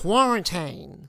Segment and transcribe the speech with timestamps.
[0.00, 1.04] quarantine.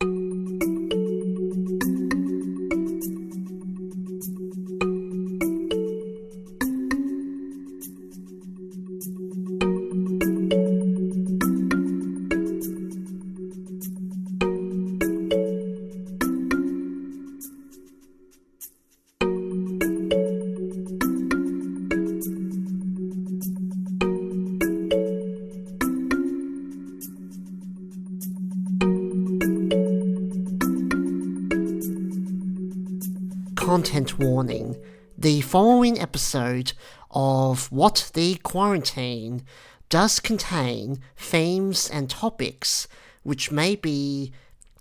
[36.32, 36.72] Episode
[37.12, 39.44] of What the Quarantine
[39.90, 42.88] does contain themes and topics
[43.24, 44.32] which may be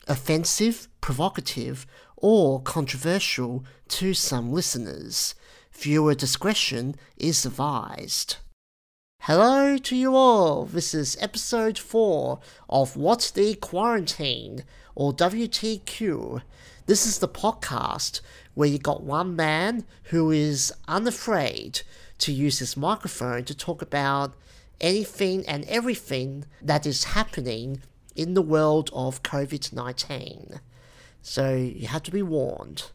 [0.06, 5.34] offensive, provocative, or controversial to some listeners.
[5.72, 8.36] Viewer discretion is advised.
[9.22, 10.66] Hello to you all.
[10.66, 14.62] This is episode 4 of What the Quarantine,
[14.94, 16.42] or WTQ.
[16.90, 18.20] This is the podcast
[18.54, 21.82] where you got one man who is unafraid
[22.18, 24.34] to use his microphone to talk about
[24.80, 27.82] anything and everything that is happening
[28.16, 30.58] in the world of COVID 19.
[31.22, 32.90] So you have to be warned.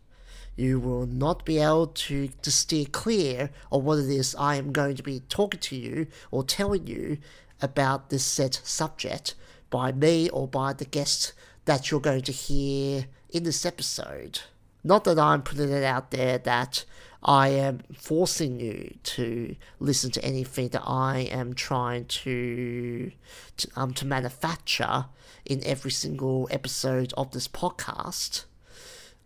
[0.58, 4.74] You will not be able to, to steer clear of what it is I am
[4.74, 7.20] going to be talking to you or telling you
[7.62, 9.36] about this said subject
[9.70, 11.32] by me or by the guest
[11.64, 14.40] that you're going to hear in this episode.
[14.82, 16.86] Not that I'm putting it out there that
[17.22, 23.12] I am forcing you to listen to anything that I am trying to,
[23.58, 25.08] to um to manufacture
[25.44, 28.46] in every single episode of this podcast.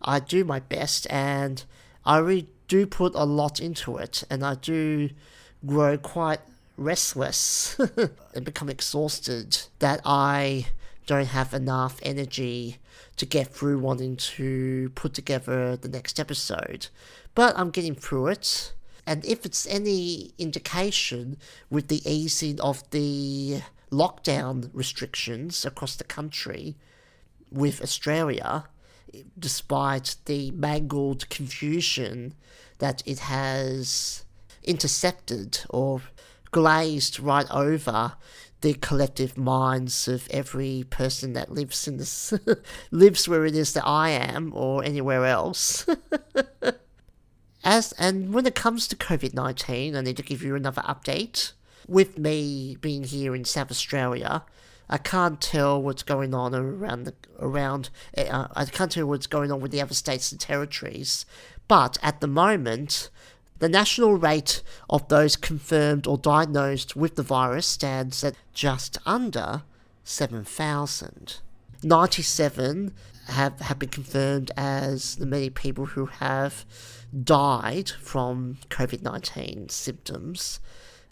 [0.02, 1.62] I do my best and
[2.04, 5.10] I really do put a lot into it and I do
[5.64, 6.40] grow quite
[6.76, 7.78] restless
[8.34, 10.66] and become exhausted that I
[11.06, 12.78] don't have enough energy
[13.16, 16.88] to get through wanting to put together the next episode.
[17.34, 18.74] But I'm getting through it.
[19.06, 21.36] And if it's any indication
[21.68, 26.76] with the easing of the lockdown restrictions across the country
[27.50, 28.64] with Australia,
[29.38, 32.34] despite the mangled confusion
[32.78, 34.24] that it has
[34.62, 36.02] intercepted or
[36.50, 38.12] glazed right over
[38.60, 42.34] the collective minds of every person that lives in this
[42.90, 45.86] lives where it is that I am or anywhere else.
[47.64, 51.52] As and when it comes to COVID nineteen, I need to give you another update.
[51.88, 54.44] With me being here in South Australia,
[54.88, 57.90] I can't tell what's going on around the around.
[58.16, 61.24] Uh, I can't tell what's going on with the other states and territories.
[61.68, 63.10] But at the moment,
[63.60, 69.62] the national rate of those confirmed or diagnosed with the virus stands at just under
[70.02, 71.40] 7,000.
[71.82, 72.94] 97
[73.28, 76.64] have, have been confirmed as the many people who have
[77.22, 80.60] died from COVID 19 symptoms.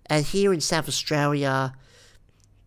[0.06, 1.74] And here in South Australia,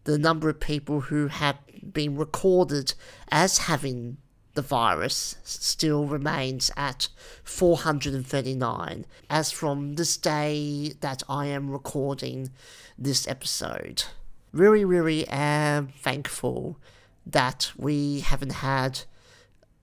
[0.03, 1.57] the number of people who have
[1.91, 2.93] been recorded
[3.31, 4.17] as having
[4.53, 7.07] the virus still remains at
[7.43, 12.51] 439 as from this day that I am recording
[12.97, 14.03] this episode.
[14.51, 16.77] Really, really am thankful
[17.25, 19.01] that we haven't had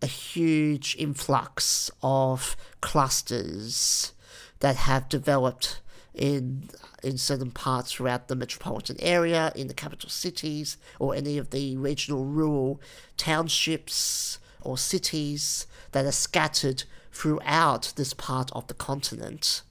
[0.02, 4.12] a huge influx of clusters
[4.60, 5.80] that have developed
[6.14, 6.68] in
[7.02, 11.76] in certain parts throughout the metropolitan area, in the capital cities, or any of the
[11.76, 12.80] regional rural
[13.16, 19.62] townships or cities that are scattered throughout this part of the continent.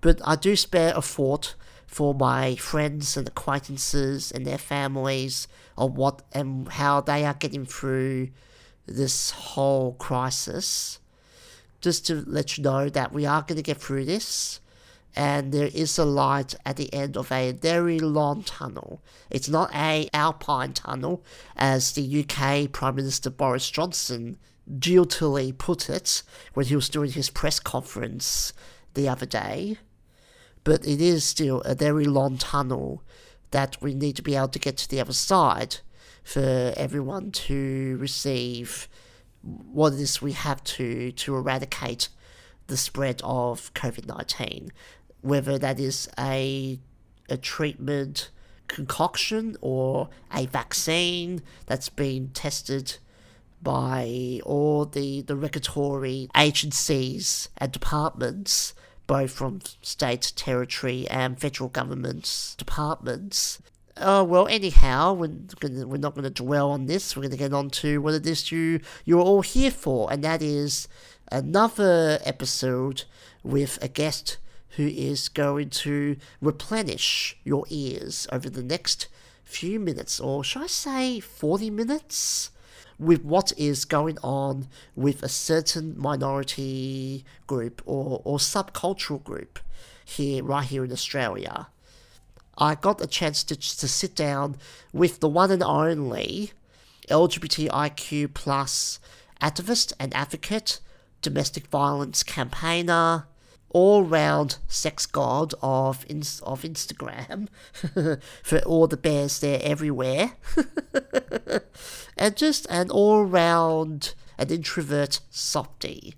[0.00, 1.54] But I do spare a thought
[1.86, 5.46] for my friends and acquaintances and their families
[5.78, 8.30] on what and how they are getting through
[8.86, 10.98] this whole crisis.
[11.80, 14.60] Just to let you know that we are going to get through this
[15.16, 19.02] and there is a light at the end of a very long tunnel.
[19.30, 21.24] It's not a alpine tunnel,
[21.56, 24.38] as the UK Prime Minister Boris Johnson
[24.78, 26.22] guiltily put it
[26.54, 28.52] when he was doing his press conference
[28.94, 29.78] the other day.
[30.64, 33.02] But it is still a very long tunnel
[33.50, 35.76] that we need to be able to get to the other side
[36.24, 38.88] for everyone to receive
[39.42, 42.08] what it is we have to to eradicate
[42.66, 44.72] the spread of COVID 19
[45.24, 46.78] whether that is a
[47.28, 48.30] a treatment
[48.68, 52.96] concoction or a vaccine that's been tested
[53.62, 58.74] by all the, the regulatory agencies and departments,
[59.06, 63.62] both from state, territory, and federal governments departments.
[63.96, 65.28] Uh, well, anyhow, we're,
[65.60, 67.16] gonna, we're not going to dwell on this.
[67.16, 70.22] We're going to get on to what it is you, you're all here for, and
[70.24, 70.86] that is
[71.32, 73.04] another episode
[73.42, 74.36] with a guest
[74.76, 79.08] who is going to replenish your ears over the next
[79.42, 82.50] few minutes, or should I say 40 minutes?
[82.98, 89.58] with what is going on with a certain minority group or, or subcultural group
[90.04, 91.68] here, right here in Australia.
[92.56, 94.56] I got a chance to, to sit down
[94.92, 96.52] with the one and only
[97.08, 99.00] LGBTIQ plus
[99.40, 100.80] activist and advocate,
[101.20, 103.26] domestic violence campaigner,
[103.74, 106.06] all round sex god of
[106.42, 107.48] of Instagram
[108.42, 110.32] for all the bears there everywhere,
[112.16, 116.14] and just an all round an introvert softy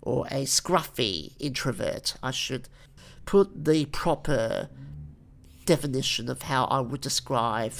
[0.00, 2.14] or a scruffy introvert.
[2.22, 2.68] I should
[3.26, 4.70] put the proper
[5.66, 7.74] definition of how I would describe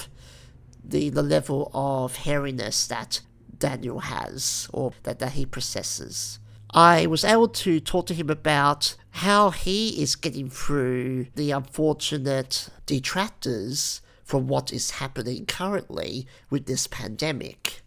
[0.84, 3.20] the the level of hairiness that
[3.56, 6.39] Daniel has or that, that he possesses.
[6.72, 12.68] I was able to talk to him about how he is getting through the unfortunate
[12.86, 17.82] detractors from what is happening currently with this pandemic.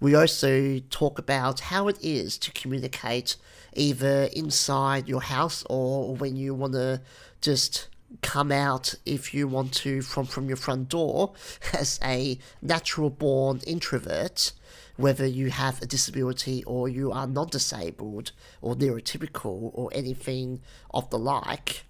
[0.00, 3.36] We also talk about how it is to communicate
[3.74, 7.02] either inside your house or when you want to
[7.42, 7.88] just
[8.22, 11.34] come out if you want to from from your front door
[11.72, 14.52] as a natural born introvert
[14.96, 20.60] whether you have a disability or you are non disabled or neurotypical or anything
[20.92, 21.84] of the like,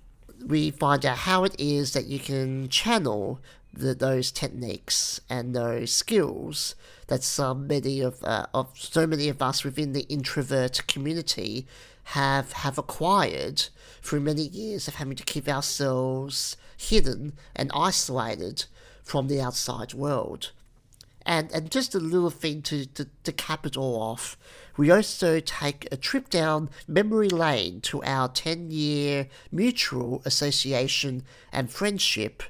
[0.45, 3.41] we find out how it is that you can channel
[3.73, 6.75] the, those techniques and those skills
[7.07, 11.67] that so many of, uh, of so many of us within the introvert community
[12.05, 13.69] have have acquired
[14.03, 18.65] through many years of having to keep ourselves hidden and isolated
[19.03, 20.51] from the outside world.
[21.25, 24.37] And, and just a little thing to, to, to cap it all off,
[24.77, 31.23] we also take a trip down memory lane to our 10 year mutual association
[31.53, 32.43] and friendship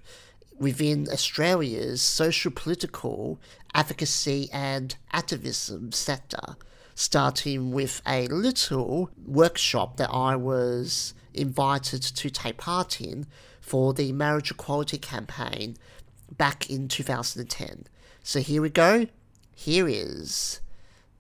[0.59, 3.39] within Australia's social political
[3.75, 6.57] advocacy and activism sector,
[7.03, 13.27] starting with a little workshop that I was invited to take part in
[13.61, 15.77] for the marriage equality campaign
[16.31, 17.87] back in 2010.
[18.23, 19.07] So here we go.
[19.57, 20.61] Here is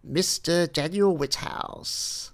[0.08, 0.73] Mr.
[0.73, 2.31] Daniel Witthaus.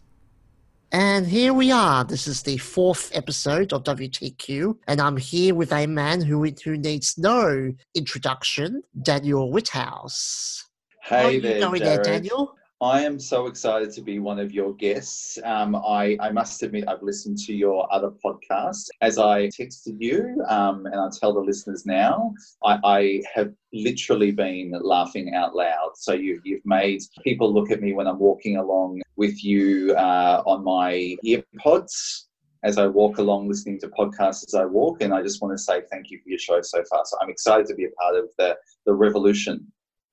[0.92, 2.04] And here we are.
[2.04, 6.76] This is the fourth episode of WTQ, and I'm here with a man who, who
[6.76, 10.64] needs no introduction, Daniel Witthaus.
[11.02, 11.82] Hey there, Jared.
[11.82, 12.57] there, Daniel?
[12.80, 15.36] I am so excited to be one of your guests.
[15.42, 18.86] Um, I, I, must admit, I've listened to your other podcasts.
[19.00, 22.32] As I texted you, um, and I'll tell the listeners now,
[22.64, 25.90] I, I, have literally been laughing out loud.
[25.96, 30.44] So you, have made people look at me when I'm walking along with you uh,
[30.46, 32.26] on my earpods
[32.62, 35.02] as I walk along listening to podcasts as I walk.
[35.02, 37.02] And I just want to say thank you for your show so far.
[37.06, 39.66] So I'm excited to be a part of the, the revolution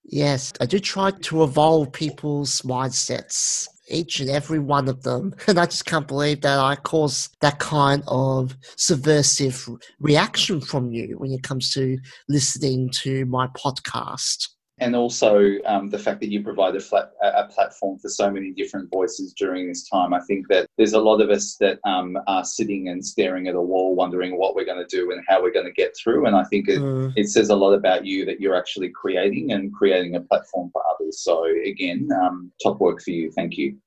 [0.07, 5.33] Yes, I do try to evolve people's mindsets, each and every one of them.
[5.47, 9.67] And I just can't believe that I cause that kind of subversive
[9.99, 11.97] reaction from you when it comes to
[12.29, 14.49] listening to my podcast
[14.79, 18.51] and also um, the fact that you provide a, flat, a, platform for so many
[18.51, 20.13] different voices during this time.
[20.13, 23.55] I think that there's a lot of us that um, are sitting and staring at
[23.55, 26.25] a wall, wondering what we're going to do and how we're going to get through.
[26.25, 27.13] And I think it, mm.
[27.15, 30.83] it, says a lot about you that you're actually creating and creating a platform for
[30.93, 31.21] others.
[31.21, 33.31] So again, um, top work for you.
[33.31, 33.77] Thank you.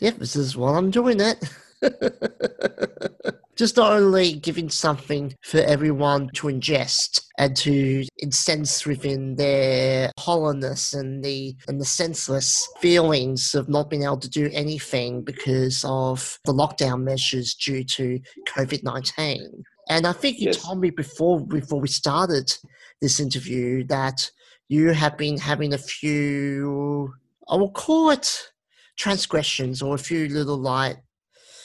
[0.00, 1.48] Yep, this is what I'm doing it.
[3.62, 10.94] just not only giving something for everyone to ingest and to incense within their hollowness
[10.94, 16.40] and the and the senseless feelings of not being able to do anything because of
[16.44, 19.62] the lockdown measures due to COVID nineteen.
[19.88, 20.60] And I think you yes.
[20.60, 22.52] told me before before we started
[23.00, 24.28] this interview that
[24.66, 27.14] you have been having a few
[27.48, 28.50] I will call it
[28.96, 30.96] transgressions or a few little like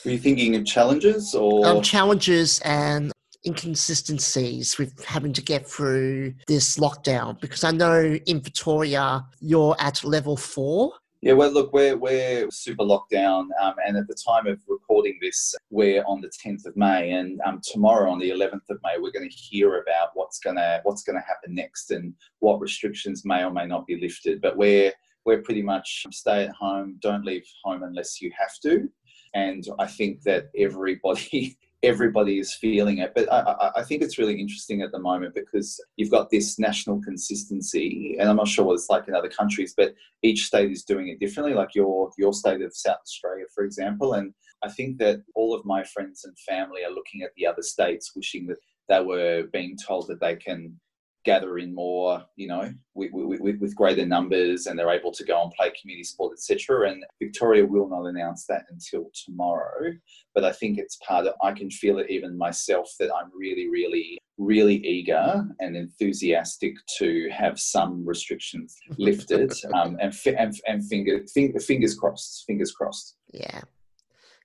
[0.04, 3.12] were you thinking of challenges or um, challenges and
[3.46, 7.40] inconsistencies with having to get through this lockdown?
[7.40, 10.92] Because I know in Victoria you're at level four.
[11.20, 15.18] Yeah, well, look, we're, we're super locked down, um, and at the time of recording
[15.20, 18.98] this, we're on the 10th of May, and um, tomorrow on the 11th of May,
[19.00, 22.60] we're going to hear about what's going to what's going to happen next and what
[22.60, 24.40] restrictions may or may not be lifted.
[24.40, 24.92] But we're
[25.24, 28.88] we're pretty much stay at home, don't leave home unless you have to.
[29.34, 33.12] And I think that everybody everybody is feeling it.
[33.14, 37.00] But I, I, think it's really interesting at the moment because you've got this national
[37.02, 40.82] consistency, and I'm not sure what it's like in other countries, but each state is
[40.82, 41.54] doing it differently.
[41.54, 45.64] Like your your state of South Australia, for example, and I think that all of
[45.64, 48.58] my friends and family are looking at the other states, wishing that
[48.88, 50.78] they were being told that they can
[51.24, 55.42] gather in more, you know, with, with, with, greater numbers and they're able to go
[55.42, 56.90] and play community sport, etc.
[56.90, 59.92] And Victoria will not announce that until tomorrow.
[60.34, 63.68] But I think it's part of, I can feel it even myself that I'm really,
[63.68, 71.24] really, really eager and enthusiastic to have some restrictions lifted um, and, and, and finger,
[71.32, 73.16] finger, fingers crossed, fingers crossed.
[73.32, 73.60] Yeah.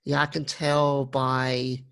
[0.05, 1.83] Yeah, I can tell by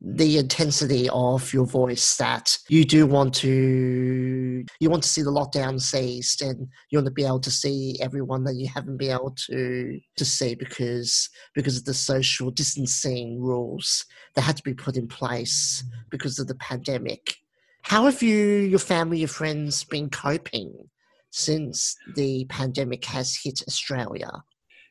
[0.00, 5.30] the intensity of your voice that you do want to you want to see the
[5.30, 9.12] lockdown ceased and you want to be able to see everyone that you haven't been
[9.12, 14.74] able to to see because because of the social distancing rules that had to be
[14.74, 17.36] put in place because of the pandemic.
[17.82, 20.72] How have you, your family, your friends been coping
[21.30, 24.30] since the pandemic has hit Australia?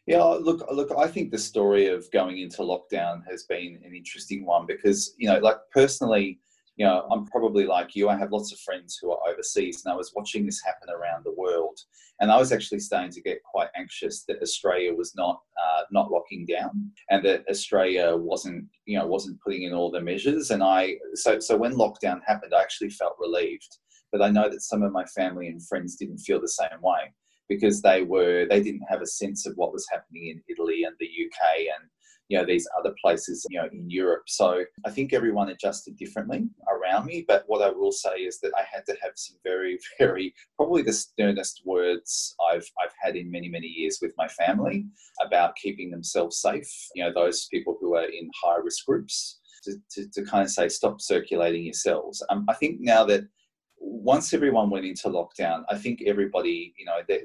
[0.07, 0.91] Yeah, look, look.
[0.95, 5.27] I think the story of going into lockdown has been an interesting one because you
[5.27, 6.39] know, like personally,
[6.75, 8.07] you know, I'm probably like you.
[8.07, 11.25] I have lots of friends who are overseas, and I was watching this happen around
[11.25, 11.79] the world,
[12.19, 16.12] and I was actually starting to get quite anxious that Australia was not uh, not
[16.12, 20.51] locking down, and that Australia wasn't, you know, wasn't putting in all the measures.
[20.51, 23.79] And I, so so when lockdown happened, I actually felt relieved.
[24.12, 27.12] But I know that some of my family and friends didn't feel the same way
[27.50, 30.96] because they were they didn't have a sense of what was happening in Italy and
[31.00, 31.90] the UK and
[32.30, 34.24] you know these other places you know in Europe.
[34.28, 37.24] So I think everyone adjusted differently around me.
[37.28, 40.82] But what I will say is that I had to have some very very probably
[40.82, 44.86] the sternest words I've I've had in many many years with my family
[45.25, 46.70] about keeping themselves safe.
[46.96, 49.40] You know those people who are in high risk groups.
[49.64, 52.24] To, to, to kind of say stop circulating yourselves.
[52.30, 53.24] Um, I think now that
[53.77, 57.24] once everyone went into lockdown, I think everybody, you know, they,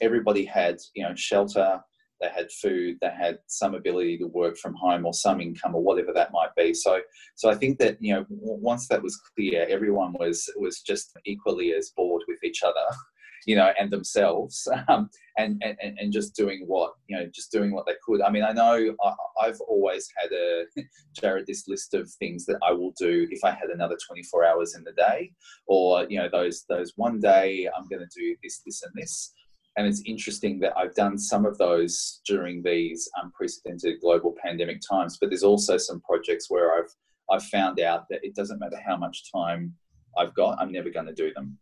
[0.00, 1.80] everybody had, you know, shelter,
[2.20, 5.82] they had food, they had some ability to work from home or some income or
[5.82, 6.74] whatever that might be.
[6.74, 7.00] So,
[7.34, 11.72] so I think that you know, once that was clear, everyone was was just equally
[11.72, 12.74] as bored with each other
[13.46, 17.72] you know, and themselves, um, and, and and just doing what you know, just doing
[17.72, 18.20] what they could.
[18.22, 20.64] I mean, I know I, have always had a
[21.20, 24.74] Jared this list of things that I will do if I had another 24 hours
[24.74, 25.32] in the day,
[25.66, 29.32] or you know, those those one day I'm going to do this, this, and this.
[29.76, 35.16] And it's interesting that I've done some of those during these unprecedented global pandemic times,
[35.18, 36.90] but there's also some projects where I've
[37.30, 39.74] I've found out that it doesn't matter how much time
[40.18, 41.58] I've got, I'm never going to do them.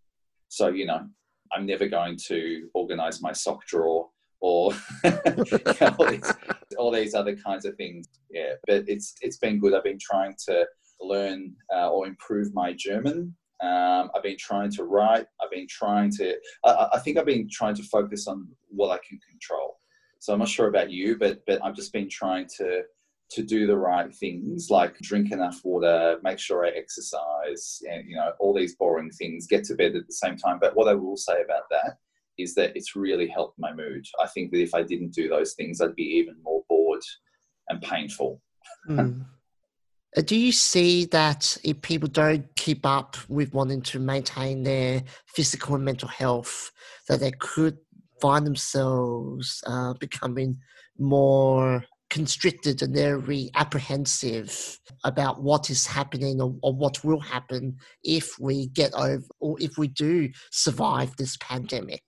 [0.49, 1.07] So, you know,
[1.53, 4.09] I'm never going to organize my sock drawer
[4.41, 4.73] or
[5.05, 6.33] all, these,
[6.79, 8.07] all, these, other kinds of things.
[8.31, 9.75] Yeah, but it's it's been good.
[9.75, 10.67] I've been trying to
[11.01, 13.35] learn uh, or improve my German.
[13.61, 15.27] Um, I've been trying to write.
[15.43, 16.37] I've been trying to.
[16.65, 19.79] I, I, think I've been trying to focus on what I can control.
[20.21, 22.83] So I'm not sure about you, but but I've just been trying to
[23.31, 28.17] to do the right things like drink enough water make sure i exercise and you
[28.17, 30.59] know all these boring things get to bed at the same time.
[30.61, 31.99] But what i will say about that
[32.39, 34.07] is that it's really helped my mood.
[34.21, 37.03] I think that if i didn't do those things i'd be even more bored
[37.69, 38.41] and painful.
[38.89, 39.27] Mm.
[40.25, 45.75] do you see that if people don't keep up with wanting to maintain their physical
[45.75, 46.73] and mental health
[47.09, 47.77] that they could
[48.21, 50.59] find themselves uh, becoming
[50.99, 57.77] more constricted and they're very apprehensive about what is happening or, or, what will happen
[58.03, 62.03] if we get over or if we do survive this pandemic.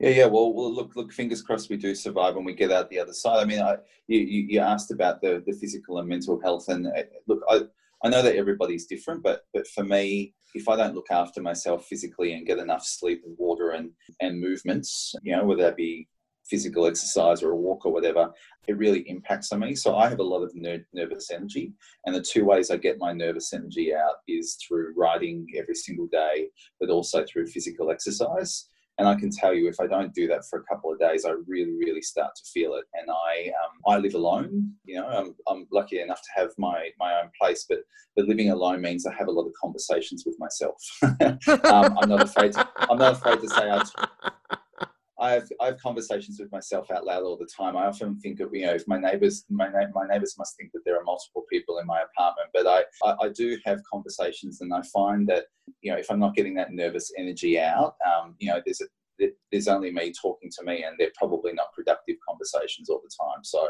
[0.00, 0.26] Yeah, yeah.
[0.26, 1.12] Well, well, look, look.
[1.12, 3.40] Fingers crossed, we do survive and we get out the other side.
[3.40, 3.76] I mean, I,
[4.08, 7.62] you, you asked about the, the physical and mental health, and uh, look, I,
[8.02, 11.86] I know that everybody's different, but but for me, if I don't look after myself
[11.86, 16.08] physically and get enough sleep and water and and movements, you know, whether that be
[16.48, 18.30] physical exercise or a walk or whatever,
[18.66, 19.74] it really impacts on me.
[19.74, 21.72] So I have a lot of ner- nervous energy,
[22.06, 26.06] and the two ways I get my nervous energy out is through writing every single
[26.06, 26.48] day,
[26.80, 28.68] but also through physical exercise.
[28.98, 31.24] And I can tell you, if I don't do that for a couple of days,
[31.24, 32.84] I really, really start to feel it.
[32.94, 34.70] And I, um, I live alone.
[34.84, 37.78] You know, I'm, I'm lucky enough to have my my own place, but
[38.14, 40.76] but living alone means I have a lot of conversations with myself.
[41.02, 42.52] um, I'm not afraid.
[42.52, 43.82] To, I'm not afraid to say I.
[45.20, 47.76] I have, I have conversations with myself out loud all the time.
[47.76, 50.80] I often think of, you know, if my neighbors, my, my neighbors must think that
[50.84, 54.74] there are multiple people in my apartment, but I, I, I, do have conversations and
[54.74, 55.44] I find that,
[55.82, 59.28] you know, if I'm not getting that nervous energy out, um, you know, there's a,
[59.52, 63.44] there's only me talking to me and they're probably not productive conversations all the time.
[63.44, 63.68] So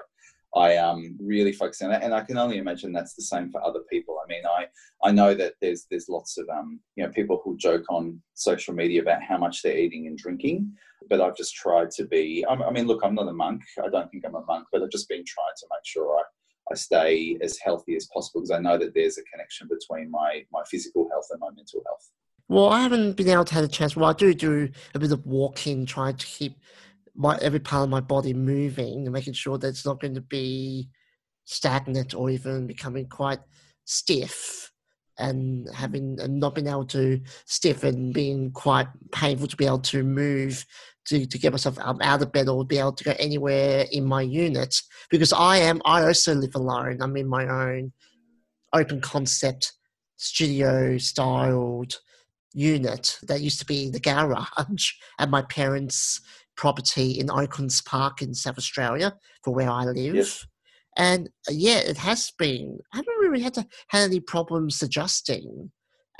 [0.57, 3.65] I um, really focus on it, and I can only imagine that's the same for
[3.65, 4.19] other people.
[4.23, 4.67] I mean, I
[5.03, 8.75] I know that there's there's lots of um, you know people who joke on social
[8.75, 10.73] media about how much they're eating and drinking,
[11.09, 12.45] but I've just tried to be.
[12.49, 13.63] I mean, look, I'm not a monk.
[13.83, 16.23] I don't think I'm a monk, but I've just been trying to make sure I
[16.71, 20.45] I stay as healthy as possible because I know that there's a connection between my
[20.53, 22.11] my physical health and my mental health.
[22.49, 23.97] Well, I haven't been able to have a chance.
[23.97, 26.59] Well, I do do a bit of walking, trying to keep
[27.15, 30.21] my every part of my body moving and making sure that it's not going to
[30.21, 30.89] be
[31.45, 33.41] stagnant or even becoming quite
[33.85, 34.71] stiff
[35.19, 39.79] and having and not being able to stiff and being quite painful to be able
[39.79, 40.65] to move
[41.07, 44.23] to, to get myself out of bed or be able to go anywhere in my
[44.23, 44.75] unit
[45.11, 47.01] because I am I also live alone.
[47.01, 47.93] I'm in my own
[48.73, 49.73] open concept
[50.17, 51.95] studio styled
[52.55, 56.21] unit that used to be the garage at my parents'
[56.57, 60.15] property in Oaklands Park in South Australia for where I live.
[60.15, 60.47] Yes.
[60.97, 62.79] And uh, yeah, it has been.
[62.93, 65.71] I haven't really had to had any problems adjusting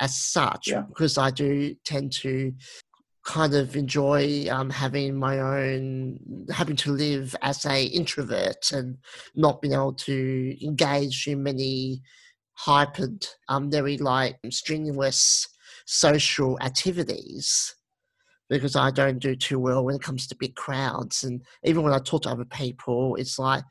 [0.01, 0.81] as such yeah.
[0.81, 2.53] because I do tend to
[3.25, 6.19] kind of enjoy um, having my own
[6.51, 8.97] having to live as a introvert and
[9.35, 12.01] not being able to engage in many
[12.57, 15.47] hypered um very like strenuous
[15.85, 17.75] social activities
[18.49, 21.23] because I don't do too well when it comes to big crowds.
[21.23, 23.63] And even when I talk to other people, it's like,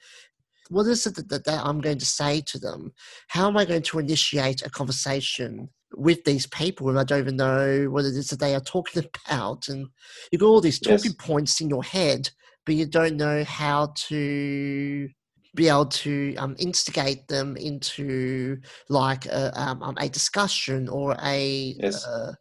[0.71, 2.93] what is it that, that, I'm going to say to them?
[3.28, 7.37] How am I going to initiate a conversation with these people when I don't even
[7.37, 9.69] know what it is that they are talking about?
[9.69, 9.87] And
[10.31, 11.26] you've got all these talking yes.
[11.26, 12.31] points in your head,
[12.66, 15.09] but you don't know how to
[15.54, 22.04] be able to um, instigate them into like a, um, a discussion or a yes.
[22.04, 22.33] uh,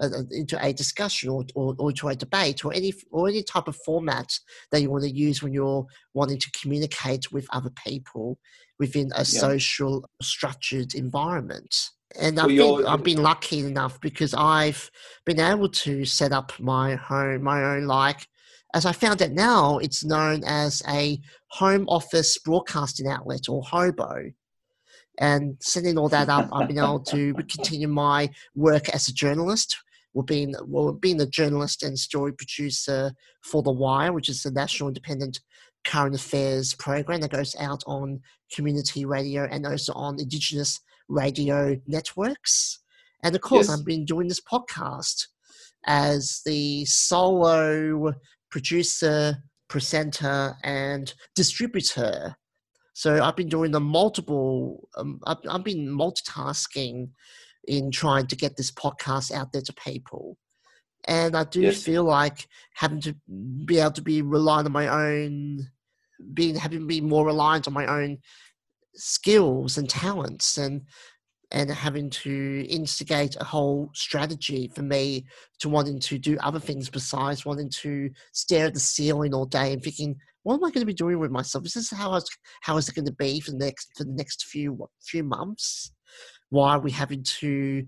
[0.00, 3.44] Uh, uh, into a discussion or, or, or to a debate or any or any
[3.44, 4.26] type of format
[4.72, 8.36] that you want to use when you're wanting to communicate with other people
[8.80, 9.22] within a yeah.
[9.22, 11.90] social structured environment.
[12.20, 14.90] And well, I think I've been lucky enough because I've
[15.26, 18.26] been able to set up my home, my own like,
[18.74, 21.20] as I found out now, it's known as a
[21.50, 24.32] home office broadcasting outlet or HOBO
[25.18, 29.76] and setting all that up, I've been able to continue my work as a journalist.
[30.26, 34.88] Being well, being a journalist and story producer for The Wire, which is the national
[34.88, 35.40] independent
[35.84, 38.20] current affairs program that goes out on
[38.52, 42.80] community radio and also on Indigenous radio networks.
[43.22, 43.78] And of course, yes.
[43.78, 45.26] I've been doing this podcast
[45.86, 48.14] as the solo
[48.50, 49.36] producer,
[49.68, 52.36] presenter, and distributor
[52.94, 57.10] so I've been doing the multiple, um, I've, I've been multitasking
[57.66, 60.38] in trying to get this podcast out there to people.
[61.06, 61.82] And I do yes.
[61.82, 63.16] feel like having to
[63.66, 65.66] be able to be reliant on my own,
[66.32, 68.18] being having to be more reliant on my own
[68.94, 70.82] skills and talents and
[71.50, 75.24] and having to instigate a whole strategy for me
[75.58, 79.72] to wanting to do other things besides wanting to stare at the ceiling all day
[79.72, 81.66] and thinking what am I going to be doing with myself?
[81.66, 82.28] Is this how I was,
[82.60, 85.90] how is it going to be for the next for the next few few months?
[86.50, 87.84] Why are we having to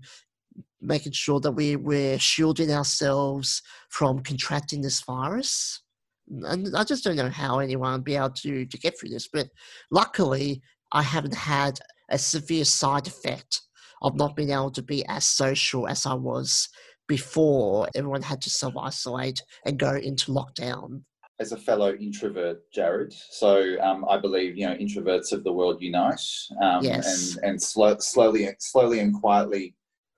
[0.81, 5.83] making sure that we we're shielding ourselves from contracting this virus?
[6.29, 9.29] And I just don't know how anyone will be able to to get through this.
[9.31, 9.49] But
[9.91, 13.61] luckily, I haven't had a severe side effect
[14.01, 16.69] of not being able to be as social as I was
[17.07, 21.03] before everyone had to self isolate and go into lockdown
[21.39, 23.13] as a fellow introvert, Jared.
[23.13, 26.21] So um, I believe you know introverts of the world unite,
[26.61, 27.35] um, yes.
[27.35, 29.75] and and slow, slowly, slowly and quietly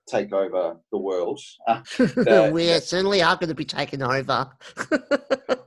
[0.09, 1.39] take over the world.
[2.29, 4.49] Uh, we certainly are going to be taken over.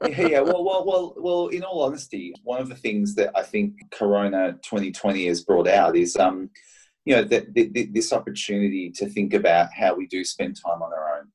[0.07, 0.41] yeah, yeah.
[0.41, 1.47] Well, well, well, well.
[1.49, 5.97] In all honesty, one of the things that I think Corona 2020 has brought out
[5.97, 6.51] is, um,
[7.05, 7.53] you know, that
[7.93, 11.32] this opportunity to think about how we do spend time on our own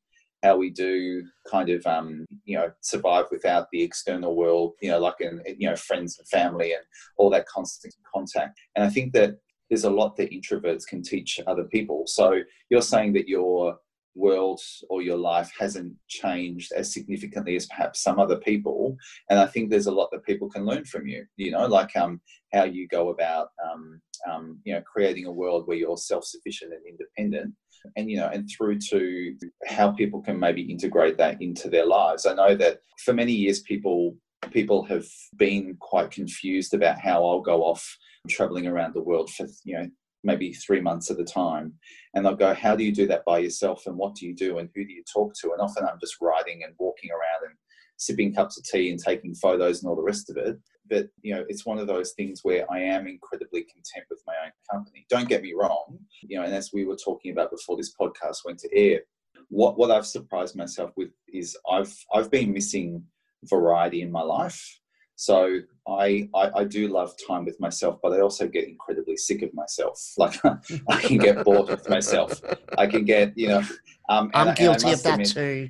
[0.47, 4.99] how we do kind of um, you know survive without the external world you know
[4.99, 6.83] like in you know friends and family and
[7.17, 8.57] all that constant contact.
[8.75, 9.31] And i think that
[9.69, 12.03] there's a lot that introverts can teach other people.
[12.07, 13.77] So you're saying that your
[14.15, 18.97] world or your life hasn't changed as significantly as perhaps some other people
[19.29, 21.95] and i think there's a lot that people can learn from you you know like
[21.95, 22.19] um
[22.51, 26.81] how you go about um, um you know creating a world where you're self-sufficient and
[26.91, 27.53] independent
[27.95, 32.26] and you know and through to how people can maybe integrate that into their lives.
[32.26, 34.15] I know that for many years people
[34.52, 35.06] people have
[35.38, 37.97] been quite confused about how i'll go off
[38.30, 39.88] traveling around the world for you know
[40.23, 41.73] maybe three months at a time.
[42.13, 44.58] And they'll go how do you do that by yourself and what do you do
[44.58, 45.52] and who do you talk to?
[45.54, 47.56] And often i'm just riding and walking around and
[47.97, 50.57] sipping cups of tea and taking photos and all the rest of it
[50.89, 54.33] but you know, it's one of those things where I am incredibly content with my
[54.45, 55.05] own company.
[55.10, 58.45] Don't get me wrong, you know, and as we were talking about before this podcast
[58.45, 59.01] went to air,
[59.49, 63.03] what what I've surprised myself with is I've I've been missing
[63.45, 64.79] variety in my life.
[65.19, 69.41] So I, I, I do love time with myself, but I also get incredibly sick
[69.41, 69.99] of myself.
[70.17, 72.39] Like I can get bored with myself.
[72.77, 73.63] I can get you know.
[74.10, 75.69] Um, I'm guilty of that admit, too.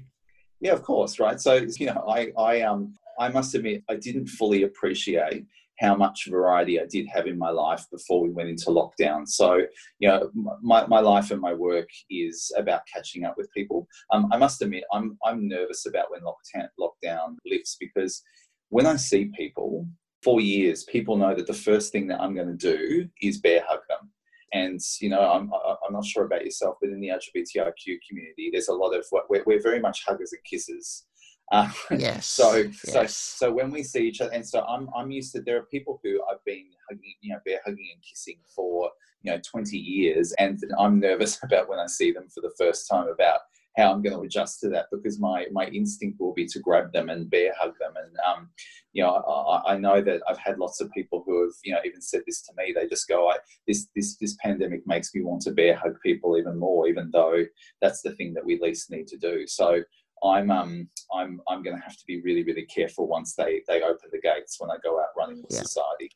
[0.60, 1.40] Yeah, of course, right.
[1.40, 5.46] So you know, I I um I must admit I didn't fully appreciate
[5.80, 9.28] how much variety I did have in my life before we went into lockdown.
[9.28, 9.62] So,
[10.00, 13.88] you know, my, my life and my work is about catching up with people.
[14.12, 18.24] Um, I must admit, I'm, I'm nervous about when lockdown, lockdown lifts because
[18.70, 19.88] when I see people
[20.24, 23.64] for years, people know that the first thing that I'm going to do is bear
[23.68, 24.10] hug them.
[24.54, 28.70] And you know, I'm I'm not sure about yourself, but in the LGBTIQ community, there's
[28.70, 31.04] a lot of we're, we're very much huggers and kissers.
[31.50, 32.26] Uh, yes.
[32.26, 32.82] so yes.
[32.82, 35.64] so so when we see each other, and so I'm I'm used to there are
[35.72, 38.92] people who I've been hugging, you know, bear hugging and kissing for
[39.24, 42.90] you know 20 years, and I'm nervous about when I see them for the first
[42.90, 43.40] time about
[43.78, 46.92] how I'm going to adjust to that because my my instinct will be to grab
[46.92, 47.94] them and bear hug them.
[47.96, 48.50] And um,
[48.92, 51.80] you know, I, I, know that I've had lots of people who have you know
[51.86, 52.74] even said this to me.
[52.74, 53.38] They just go, "I
[53.68, 57.44] this this this pandemic makes me want to bear hug people even more, even though
[57.82, 59.84] that's the thing that we least need to do." So.
[60.24, 63.84] I'm um I'm I'm going to have to be really really careful once they they
[63.84, 65.62] open the gates when I go out running with yeah.
[65.62, 66.10] society.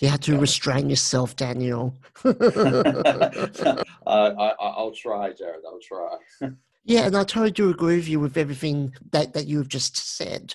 [0.00, 0.40] You have to yeah.
[0.40, 1.96] restrain yourself, Daniel.
[2.24, 5.62] uh, I, I'll try, Jared.
[5.66, 6.50] I'll try.
[6.88, 10.54] Yeah, and I totally do agree with you with everything that, that you've just said.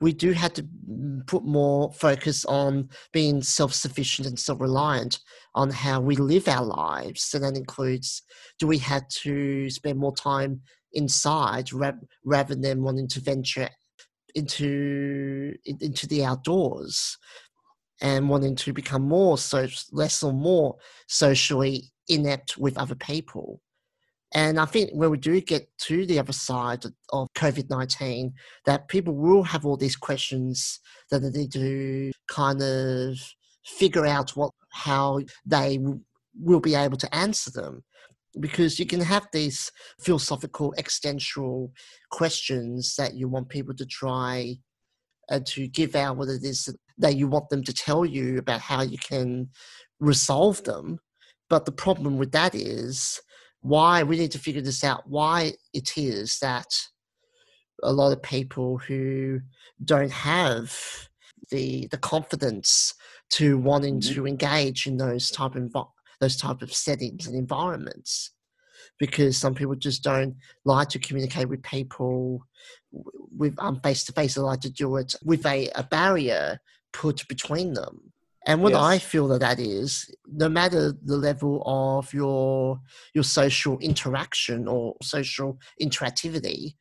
[0.00, 5.20] We do have to mm, put more focus on being self sufficient and self reliant
[5.54, 7.34] on how we live our lives.
[7.34, 8.22] And that includes
[8.58, 10.62] do we have to spend more time
[10.94, 13.68] inside rather than wanting to venture
[14.34, 17.18] into into the outdoors
[18.02, 20.76] and wanting to become more so less or more
[21.08, 23.60] socially inept with other people
[24.34, 28.32] and I think when we do get to the other side of COVID 19,
[28.64, 33.16] that people will have all these questions that they need to kind of
[33.64, 35.78] figure out what how they
[36.38, 37.82] will be able to answer them.
[38.38, 41.72] Because you can have these philosophical, existential
[42.10, 44.56] questions that you want people to try
[45.30, 48.60] and to give out what it is that you want them to tell you about
[48.60, 49.48] how you can
[50.00, 50.98] resolve them.
[51.48, 53.20] But the problem with that is
[53.62, 56.66] why we need to figure this out why it is that
[57.82, 59.40] a lot of people who
[59.84, 60.76] don't have
[61.50, 62.94] the the confidence
[63.30, 64.14] to wanting mm-hmm.
[64.14, 65.74] to engage in those type of
[66.20, 68.32] those type of settings and environments
[68.98, 72.40] because some people just don't like to communicate with people
[73.36, 76.58] with um, face to face they like to do it with a, a barrier
[76.92, 78.12] put between them
[78.46, 78.80] and what yes.
[78.80, 82.80] I feel that that is, no matter the level of your
[83.12, 86.74] your social interaction or social interactivity,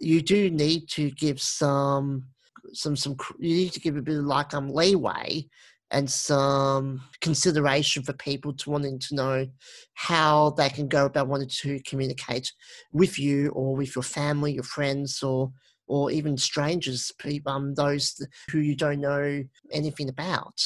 [0.00, 2.26] you do need to give some
[2.72, 5.48] some some you need to give a bit of like um leeway
[5.92, 9.46] and some consideration for people to wanting to know
[9.94, 12.52] how they can go about wanting to communicate
[12.92, 15.52] with you or with your family, your friends, or
[15.86, 20.60] or even strangers, people, um, those who you don't know anything about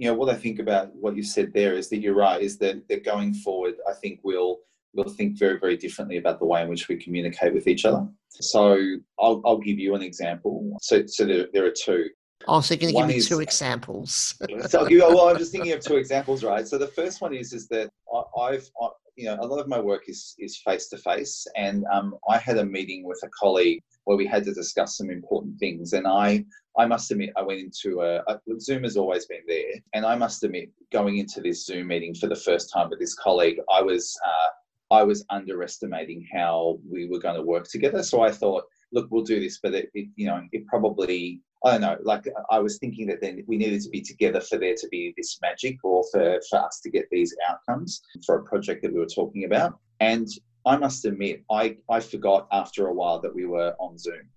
[0.00, 2.40] you know what I think about what you said there is that you're right.
[2.40, 4.60] Is that that going forward, I think we'll
[4.94, 8.08] we'll think very very differently about the way in which we communicate with each other.
[8.30, 8.78] So
[9.18, 10.74] I'll I'll give you an example.
[10.80, 12.08] So so there, there are two.
[12.48, 14.34] Oh, so you're going to give me is, two examples.
[14.68, 16.66] so I'll give you, well, I'm just thinking of two examples, right?
[16.66, 19.68] So the first one is is that I, I've I, you know a lot of
[19.68, 23.28] my work is is face to face, and um, I had a meeting with a
[23.38, 26.44] colleague where we had to discuss some important things, and I
[26.78, 30.14] I must admit, I went into a, a, Zoom has always been there, and I
[30.14, 33.82] must admit, going into this Zoom meeting for the first time with this colleague, I
[33.82, 38.02] was uh, I was underestimating how we were going to work together.
[38.02, 41.72] So I thought, look, we'll do this, but it, it you know, it probably I
[41.72, 41.96] don't know.
[42.02, 45.12] Like I was thinking that then we needed to be together for there to be
[45.16, 49.00] this magic, or for for us to get these outcomes for a project that we
[49.00, 49.78] were talking about.
[50.00, 50.28] And
[50.66, 54.28] I must admit, I I forgot after a while that we were on Zoom.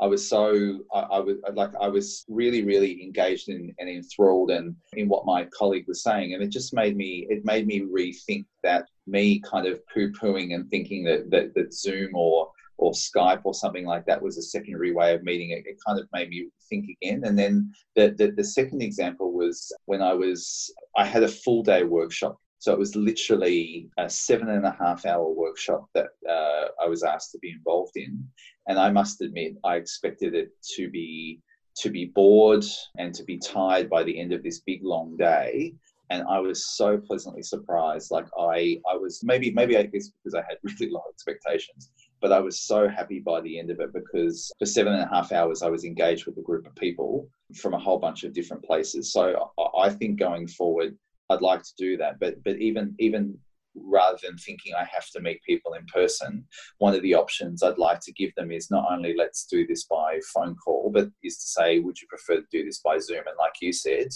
[0.00, 4.50] I was so I, I, was like I was really really engaged in, and enthralled
[4.50, 7.80] and in, what my colleague was saying, and it just made me it made me
[7.80, 12.92] rethink that me kind of poo pooing and thinking that, that that Zoom or or
[12.92, 15.66] Skype or something like that was a secondary way of meeting it.
[15.66, 17.22] It kind of made me think again.
[17.24, 21.62] And then the, the, the second example was when I was I had a full
[21.62, 26.68] day workshop so it was literally a seven and a half hour workshop that uh,
[26.80, 28.24] I was asked to be involved in.
[28.68, 31.40] And I must admit, I expected it to be
[31.78, 32.64] to be bored
[32.98, 35.74] and to be tired by the end of this big long day
[36.10, 38.10] and I was so pleasantly surprised.
[38.10, 42.30] Like I, I was maybe, maybe I guess because I had really low expectations, but
[42.30, 45.32] I was so happy by the end of it because for seven and a half
[45.32, 48.62] hours I was engaged with a group of people from a whole bunch of different
[48.62, 49.12] places.
[49.12, 50.96] So I think going forward,
[51.32, 52.20] I'd like to do that.
[52.20, 53.38] But but even even
[53.74, 56.44] rather than thinking I have to meet people in person,
[56.78, 59.84] one of the options I'd like to give them is not only let's do this
[59.84, 63.22] by phone call, but is to say, would you prefer to do this by Zoom?
[63.26, 64.08] And like you said,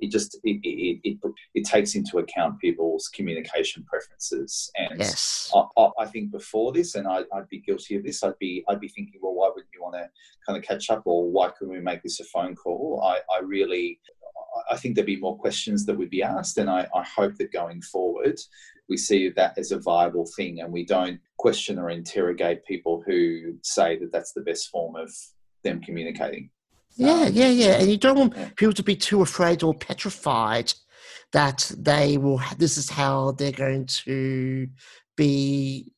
[0.00, 1.18] it just it it, it,
[1.54, 4.70] it takes into account people's communication preferences.
[4.76, 5.52] And yes.
[5.54, 8.80] I, I, think before this, and I, I'd be guilty of this, I'd be I'd
[8.80, 10.08] be thinking, well, why wouldn't you want to
[10.46, 13.02] kind of catch up, or why couldn't we make this a phone call?
[13.04, 14.00] I, I really
[14.70, 17.52] I think there'd be more questions that would be asked, and I, I hope that
[17.52, 18.38] going forward,
[18.88, 23.54] we see that as a viable thing and we don't question or interrogate people who
[23.62, 25.10] say that that's the best form of
[25.62, 26.50] them communicating.
[26.96, 27.72] Yeah, um, yeah, yeah.
[27.80, 30.72] And you don't want people to be too afraid or petrified
[31.32, 34.68] that they will, this is how they're going to
[35.16, 35.92] be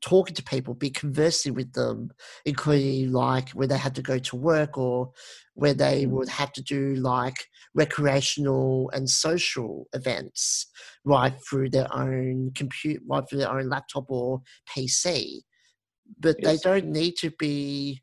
[0.00, 2.10] talking to people, be conversing with them,
[2.44, 5.10] including like where they had to go to work or
[5.54, 6.10] where they mm.
[6.10, 10.66] would have to do like recreational and social events
[11.04, 15.40] right through their own computer, right through their own laptop or PC.
[16.18, 16.62] But yes.
[16.62, 18.02] they don't need to be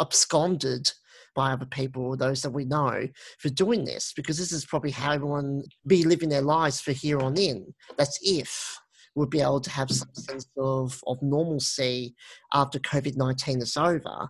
[0.00, 0.90] absconded
[1.34, 3.06] by other people or those that we know
[3.38, 7.20] for doing this because this is probably how everyone be living their lives for here
[7.20, 7.74] on in.
[7.98, 8.78] That's if
[9.16, 12.14] we'll be able to have some sense of, of normalcy
[12.52, 14.28] after COVID 19 is over.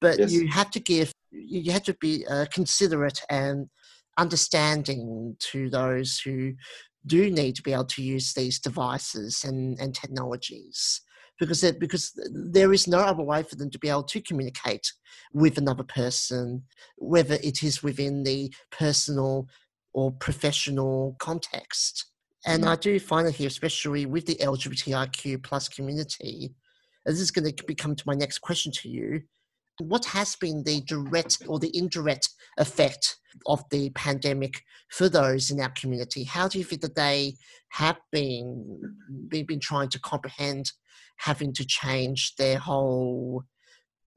[0.00, 0.32] But yes.
[0.32, 3.68] you have to give, you have to be uh, considerate and
[4.18, 6.54] understanding to those who
[7.06, 11.00] do need to be able to use these devices and, and technologies
[11.38, 14.92] because it, because there is no other way for them to be able to communicate
[15.32, 16.62] with another person,
[16.98, 19.48] whether it is within the personal
[19.94, 22.09] or professional context.
[22.46, 22.80] And I mm-hmm.
[22.80, 26.54] do find it here, especially with the LGBTIQ plus community,
[27.04, 29.22] and this is going to become to my next question to you.
[29.78, 35.60] What has been the direct or the indirect effect of the pandemic for those in
[35.60, 36.24] our community?
[36.24, 37.36] How do you feel that they
[37.70, 38.80] have been,
[39.28, 40.72] been, been trying to comprehend
[41.16, 43.44] having to change their whole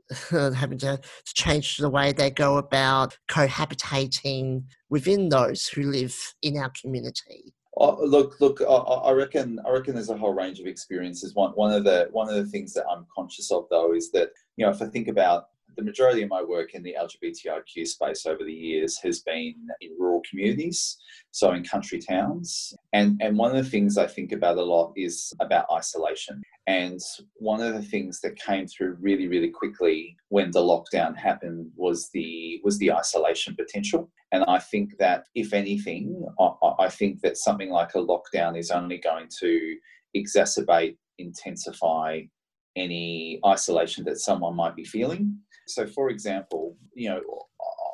[0.29, 6.57] having to, to, change the way they go about cohabitating within those who live in
[6.57, 7.53] our community.
[7.75, 8.61] Oh, look, look.
[8.61, 9.59] I, I, reckon.
[9.65, 11.33] I reckon there's a whole range of experiences.
[11.33, 14.29] One, one of the one of the things that I'm conscious of, though, is that
[14.57, 18.25] you know, if I think about the majority of my work in the LGBTIQ space
[18.25, 20.97] over the years has been in rural communities,
[21.31, 22.73] so in country towns.
[22.93, 26.41] And, and one of the things I think about a lot is about isolation.
[26.67, 26.99] And
[27.35, 32.09] one of the things that came through really, really quickly when the lockdown happened was
[32.13, 34.09] the was the isolation potential.
[34.31, 38.71] And I think that if anything, I, I think that something like a lockdown is
[38.71, 39.75] only going to
[40.15, 42.21] exacerbate, intensify
[42.75, 45.37] any isolation that someone might be feeling.
[45.67, 47.21] So, for example, you know,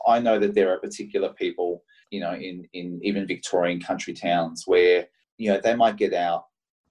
[0.08, 4.64] I know that there are particular people, you know, in, in even Victorian country towns
[4.66, 6.46] where, you know, they might get out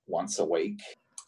[0.07, 0.81] once a week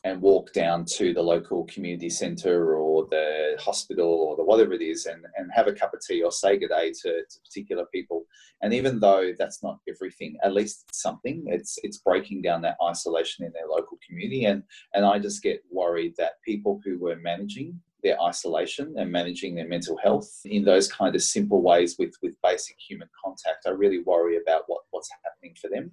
[0.04, 4.80] and walk down to the local community centre or the hospital or the whatever it
[4.80, 7.84] is and, and have a cup of tea or say good day to, to particular
[7.92, 8.24] people.
[8.62, 11.44] And even though that's not everything, at least it's something.
[11.48, 14.46] It's it's breaking down that isolation in their local community.
[14.46, 14.62] And
[14.94, 19.68] and I just get worried that people who were managing their isolation and managing their
[19.68, 24.02] mental health in those kind of simple ways with with basic human contact, I really
[24.02, 25.90] worry about what, what's happening for them.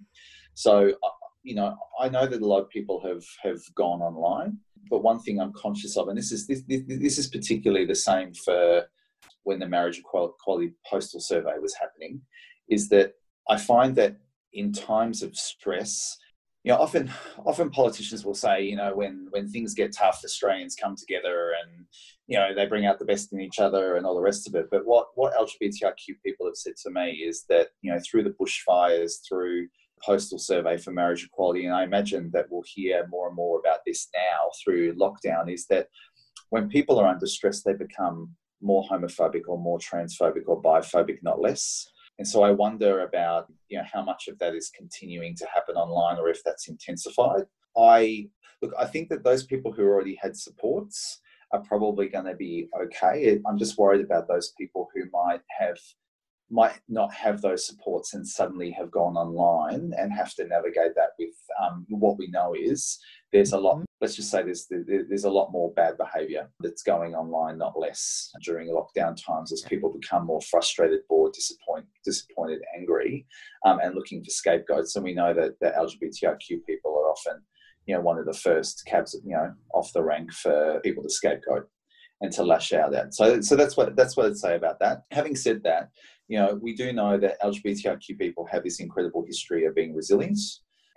[0.53, 1.09] So uh,
[1.43, 4.57] you know, I know that a lot of people have have gone online,
[4.89, 8.33] but one thing I'm conscious of, and this is this, this is particularly the same
[8.33, 8.83] for
[9.43, 12.21] when the marriage equality postal survey was happening,
[12.69, 13.13] is that
[13.49, 14.17] I find that
[14.51, 16.17] in times of stress,
[16.67, 17.10] you know, often
[17.45, 21.86] often politicians will say, you know, when when things get tough, Australians come together and
[22.27, 24.56] you know they bring out the best in each other and all the rest of
[24.56, 24.67] it.
[24.69, 28.36] But what what LGBTIQ people have said to me is that you know through the
[28.38, 33.27] bushfires, through the postal survey for marriage equality, and I imagine that we'll hear more
[33.27, 35.88] and more about this now through lockdown, is that
[36.49, 41.39] when people are under stress, they become more homophobic or more transphobic or biphobic, not
[41.39, 41.88] less.
[42.19, 45.75] And so I wonder about you know how much of that is continuing to happen
[45.75, 47.45] online or if that's intensified.
[47.77, 48.30] I
[48.62, 52.67] look, I think that those people who already had supports are probably going to be
[52.82, 53.39] okay.
[53.45, 55.77] I'm just worried about those people who might have
[56.49, 61.12] might not have those supports and suddenly have gone online and have to navigate that
[61.19, 62.99] with um, what we know is
[63.33, 63.75] there's a lot.
[63.75, 63.83] Mm-hmm.
[63.99, 68.31] Let's just say there's there's a lot more bad behaviour that's going online, not less,
[68.43, 73.25] during lockdown times as people become more frustrated, bored, disappointed, disappointed, angry,
[73.65, 74.95] um, and looking for scapegoats.
[74.95, 77.41] And we know that the LGBTIQ people are often,
[77.85, 81.09] you know, one of the first cabs, you know, off the rank for people to
[81.09, 81.67] scapegoat
[82.21, 83.13] and to lash out at.
[83.13, 85.03] So, so that's what that's what I'd say about that.
[85.11, 85.89] Having said that,
[86.27, 90.39] you know, we do know that LGBTIQ people have this incredible history of being resilient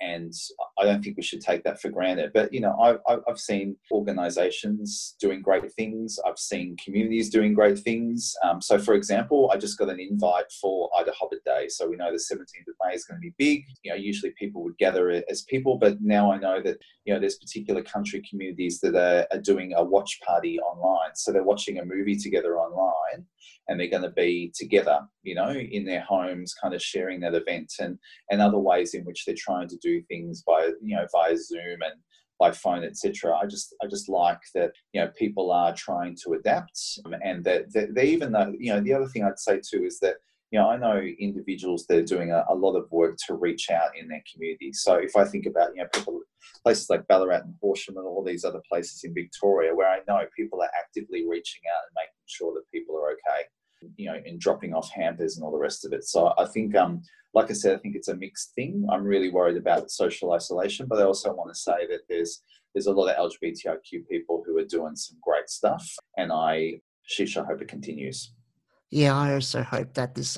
[0.00, 0.32] and
[0.78, 2.30] I don't think we should take that for granted.
[2.32, 6.18] But you know, I've, I've seen organisations doing great things.
[6.26, 8.34] I've seen communities doing great things.
[8.42, 11.68] Um, so, for example, I just got an invite for IDAHOBIT Day.
[11.68, 13.64] So we know the 17th of May is going to be big.
[13.82, 17.20] You know, usually people would gather as people, but now I know that you know
[17.20, 21.14] there's particular country communities that are, are doing a watch party online.
[21.14, 23.26] So they're watching a movie together online
[23.70, 27.34] and they're going to be together, you know, in their homes, kind of sharing that
[27.34, 27.96] event and,
[28.28, 31.80] and other ways in which they're trying to do things by, you know, via Zoom
[31.82, 31.94] and
[32.40, 33.36] by phone, etc.
[33.36, 36.80] I just I just like that you know people are trying to adapt,
[37.22, 40.00] and that, that they even though you know the other thing I'd say too is
[40.00, 40.16] that
[40.50, 43.70] you know I know individuals that are doing a, a lot of work to reach
[43.70, 44.72] out in their community.
[44.72, 46.22] So if I think about you know people
[46.64, 50.24] places like Ballarat and Horsham and all these other places in Victoria where I know
[50.34, 53.48] people are actively reaching out and making sure that people are okay
[53.96, 56.04] you know, in dropping off hampers and all the rest of it.
[56.04, 57.02] So I think, um,
[57.34, 58.86] like I said, I think it's a mixed thing.
[58.90, 62.42] I'm really worried about social isolation, but I also want to say that there's
[62.74, 67.36] there's a lot of LGBTIQ people who are doing some great stuff, and I, sheesh,
[67.36, 68.32] I hope it continues.
[68.90, 70.34] Yeah, I also hope that this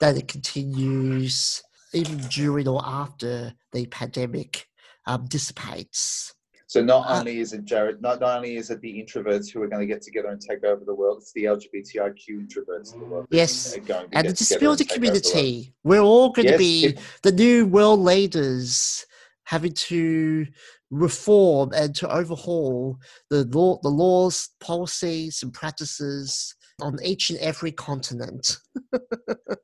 [0.00, 4.66] that it continues even during or after the pandemic
[5.06, 6.34] um, dissipates.
[6.76, 9.66] So not only is it Jared, not, not only is it the introverts who are
[9.66, 13.06] going to get together and take over the world, it's the LGBTIQ introverts in the
[13.06, 13.26] world.
[13.30, 13.78] Yes,
[14.12, 15.72] and the disability community.
[15.84, 19.06] We're all going yes, to be it, the new world leaders,
[19.44, 20.46] having to
[20.90, 22.98] reform and to overhaul
[23.30, 28.58] the law, the laws, policies, and practices on each and every continent.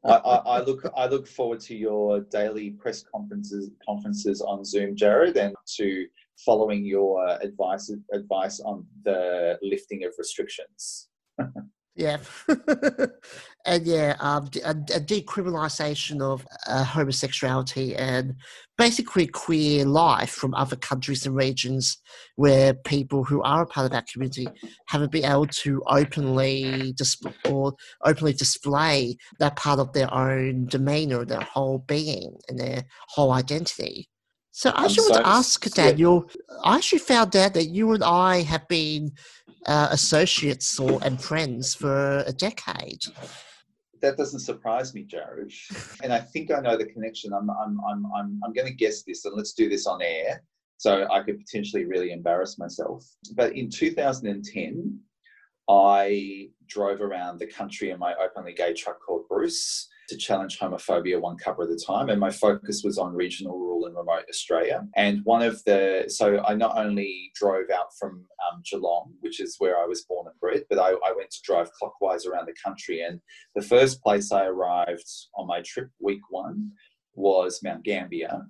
[0.04, 4.96] I, I, I, look I look forward to your daily press conferences conferences on Zoom,
[4.96, 6.06] Jared, and to
[6.44, 11.08] following your advice advice on the lifting of restrictions.
[11.94, 12.18] yeah,
[13.66, 18.34] and yeah, um, a, a decriminalisation of uh, homosexuality and
[18.78, 21.98] basically queer life from other countries and regions
[22.36, 24.48] where people who are a part of that community
[24.88, 31.24] haven't been able to openly display or openly display that part of their own demeanour,
[31.24, 34.08] their whole being, and their whole identity.
[34.52, 36.28] So I should so, ask Daniel.
[36.28, 36.56] Yeah.
[36.64, 39.12] I actually found out that you and I have been
[39.66, 43.00] uh, associates or and friends for a decade.
[44.02, 45.52] That doesn't surprise me, Jared.
[46.02, 47.32] and I think I know the connection.
[47.32, 50.42] I'm I'm I'm I'm, I'm going to guess this, and let's do this on air,
[50.76, 53.06] so I could potentially really embarrass myself.
[53.34, 54.98] But in 2010,
[55.70, 61.20] I drove around the country in my openly gay truck called Bruce to challenge homophobia
[61.20, 62.08] one cover at a time.
[62.10, 64.86] And my focus was on regional, rural, and remote Australia.
[64.96, 69.56] And one of the, so I not only drove out from um, Geelong, which is
[69.58, 72.54] where I was born and bred, but I, I went to drive clockwise around the
[72.64, 73.02] country.
[73.02, 73.20] And
[73.54, 76.70] the first place I arrived on my trip, week one,
[77.14, 78.42] was Mount Gambier.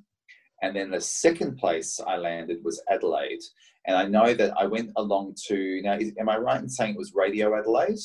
[0.62, 3.42] And then the second place I landed was Adelaide.
[3.86, 6.98] And I know that I went along to, now, am I right in saying it
[6.98, 7.98] was Radio Adelaide?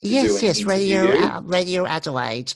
[0.00, 2.54] Yes, yes, Radio uh, Radio Adelaide.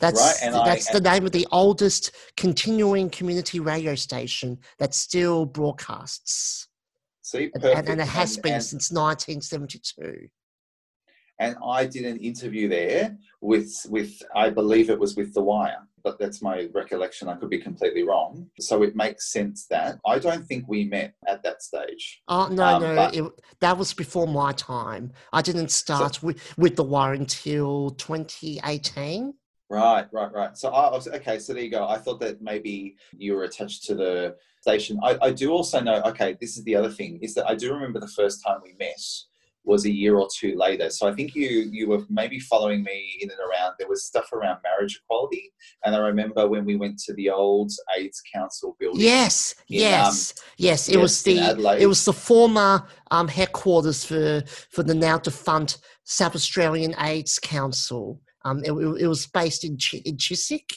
[0.00, 5.44] That's right, that's I, the name of the oldest continuing community radio station that still
[5.44, 6.68] broadcasts.
[7.20, 10.28] See, and, and, it has and, been and, since 1972.
[11.38, 15.86] And I did an interview there with with I believe it was with The Wire
[16.02, 17.28] but that's my recollection.
[17.28, 18.48] I could be completely wrong.
[18.58, 22.22] So it makes sense that I don't think we met at that stage.
[22.28, 23.24] Oh no, um, no, but, it,
[23.60, 25.12] that was before my time.
[25.32, 29.34] I didn't start so, with with the wire until 2018.
[29.68, 30.58] Right, right, right.
[30.58, 31.38] So I was okay.
[31.38, 31.86] So there you go.
[31.86, 34.98] I thought that maybe you were attached to the station.
[35.02, 36.02] I, I do also know.
[36.06, 38.74] Okay, this is the other thing is that I do remember the first time we
[38.78, 39.00] met
[39.64, 40.90] was a year or two later.
[40.90, 43.74] So I think you you were maybe following me in and around.
[43.78, 45.52] There was stuff around marriage equality,
[45.84, 49.00] and I remember when we went to the old AIDS Council building.
[49.00, 50.88] Yes, in, yes, um, yes.
[50.88, 55.78] It yes, was the it was the former um, headquarters for for the now defunct
[56.04, 58.20] South Australian AIDS Council.
[58.44, 60.72] Um, it, it was based in Ch- in Chiswick.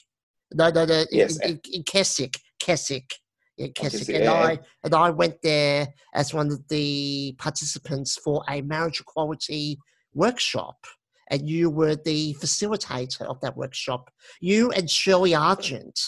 [0.53, 3.15] No, no, no, yes, in, in, in Keswick, Keswick
[3.57, 8.61] in Keswick, and I and I went there as one of the participants for a
[8.61, 9.77] marriage equality
[10.13, 10.77] workshop,
[11.29, 14.09] and you were the facilitator of that workshop.
[14.41, 15.99] You and Shirley Argent.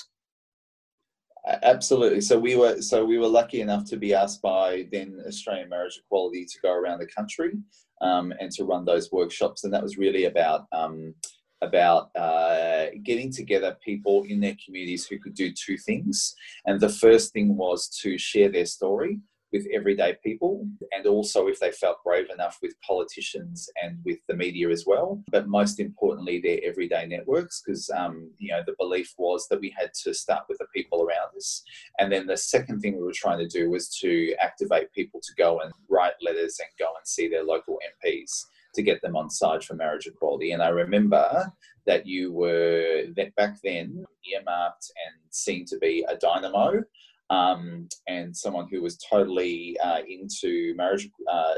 [1.61, 2.21] Absolutely.
[2.21, 6.01] So we were so we were lucky enough to be asked by then Australian Marriage
[6.03, 7.53] Equality to go around the country
[8.01, 11.13] um, and to run those workshops, and that was really about um,
[11.61, 16.35] about uh, getting together people in their communities who could do two things.
[16.65, 19.19] And the first thing was to share their story
[19.55, 24.35] with everyday people and also if they felt brave enough with politicians and with the
[24.35, 25.23] media as well.
[25.31, 29.73] But most importantly their everyday networks because um, you know the belief was that we
[29.77, 31.63] had to start with the people around us.
[31.99, 35.33] And then the second thing we were trying to do was to activate people to
[35.37, 38.45] go and write letters and go and see their local MPs
[38.75, 41.51] to get them on side for marriage equality and I remember
[41.85, 46.83] that you were that back then earmarked and seen to be a dynamo
[47.29, 51.53] um, and someone who was totally uh, into marriage, uh,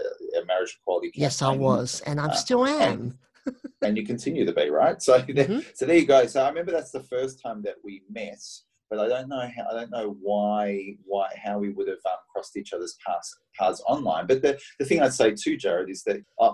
[0.45, 1.11] marriage equality.
[1.13, 3.17] Yes, I was, and I uh, still am.
[3.45, 5.01] and, and, you continue to be, right?
[5.01, 5.59] So, mm-hmm.
[5.73, 6.25] so there you go.
[6.25, 8.41] So I remember that's the first time that we met,
[8.89, 12.17] but I don't know how, I don't know why, why, how we would have um,
[12.31, 14.27] crossed each other's paths, paths online.
[14.27, 16.53] But the, the thing I'd say too, Jared, is that, uh,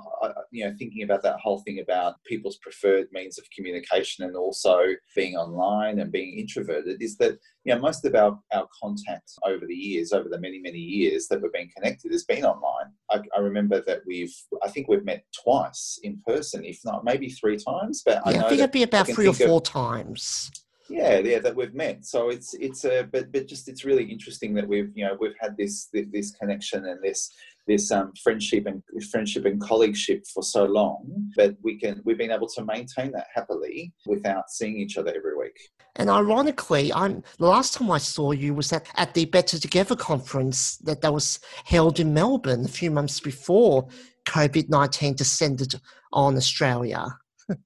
[0.51, 4.79] you know, thinking about that whole thing about people's preferred means of communication and also
[5.15, 9.65] being online and being introverted is that, you know, most of our, our contact over
[9.65, 12.91] the years, over the many, many years that we've been connected has been online.
[13.11, 17.29] I, I remember that we've, I think we've met twice in person, if not maybe
[17.29, 20.51] three times, but yeah, I, I think it'd be about three or four of, times
[20.93, 22.05] yeah yeah that we've met.
[22.05, 25.39] So it's it's a but but just it's really interesting that we've you know we've
[25.39, 27.31] had this this connection and this
[27.67, 32.31] this um, friendship and friendship and colleagueship for so long but we can we've been
[32.31, 35.57] able to maintain that happily without seeing each other every week.
[35.95, 39.95] And ironically i'm the last time i saw you was at, at the better together
[39.95, 43.87] conference that that was held in melbourne a few months before
[44.25, 45.75] covid-19 descended
[46.11, 47.05] on australia.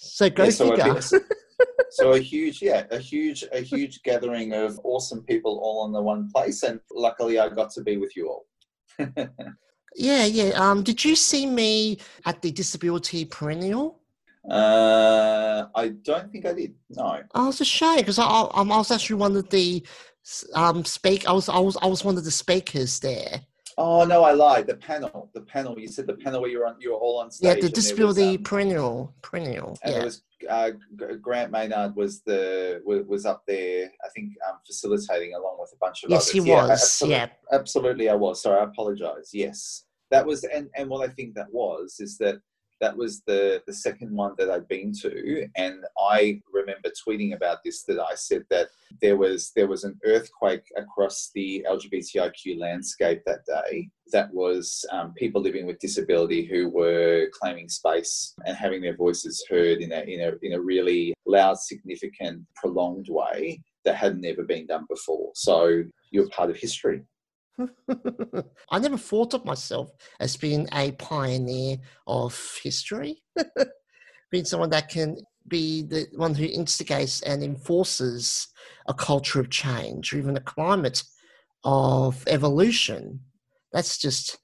[0.00, 0.94] So go yeah, so figure
[1.90, 6.02] so a huge, yeah, a huge, a huge gathering of awesome people all in the
[6.02, 8.46] one place, and luckily I got to be with you all.
[9.96, 10.50] yeah, yeah.
[10.50, 14.00] Um, did you see me at the Disability Perennial?
[14.48, 16.74] Uh, I don't think I did.
[16.90, 17.20] No.
[17.34, 19.84] Oh, it's a shame because I, I, I was actually one of the
[20.54, 21.26] um speak.
[21.28, 23.40] I was I was I was one of the speakers there.
[23.80, 24.66] Oh no, I lied.
[24.66, 25.78] The panel, the panel.
[25.78, 27.56] You said the panel where you were on, you were all on stage.
[27.56, 29.78] Yeah, the disability was, um, perennial, perennial.
[29.84, 30.00] And yeah.
[30.00, 30.70] it was uh,
[31.22, 33.88] Grant Maynard was the was up there.
[34.04, 36.44] I think um, facilitating along with a bunch of yes, others.
[36.44, 36.70] he yeah, was.
[36.70, 38.42] Absolutely, yeah, absolutely, I was.
[38.42, 39.30] Sorry, I apologise.
[39.32, 42.40] Yes, that was, and and what I think that was is that
[42.80, 47.58] that was the the second one that I'd been to, and I remember tweeting about
[47.64, 47.82] this.
[47.84, 48.68] That I said that
[49.00, 53.88] there was there was an earthquake across the LGBTIQ landscape that day.
[54.12, 59.44] That was um, people living with disability who were claiming space and having their voices
[59.48, 64.42] heard in a in a in a really loud, significant, prolonged way that had never
[64.42, 65.30] been done before.
[65.34, 67.02] So you're part of history.
[68.70, 69.90] I never thought of myself
[70.20, 73.22] as being a pioneer of history,
[74.30, 78.48] being someone that can be the one who instigates and enforces
[78.86, 81.02] a culture of change or even a climate
[81.64, 83.20] of evolution.
[83.72, 84.38] That's just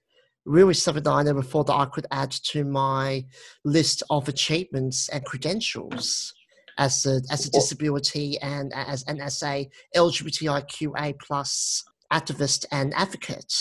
[0.45, 3.25] really something that I never thought that I could add to my
[3.65, 6.33] list of achievements and credentials
[6.77, 11.85] as a as a disability and as and as a LGBTIQA plus
[12.19, 13.55] activist and advocate.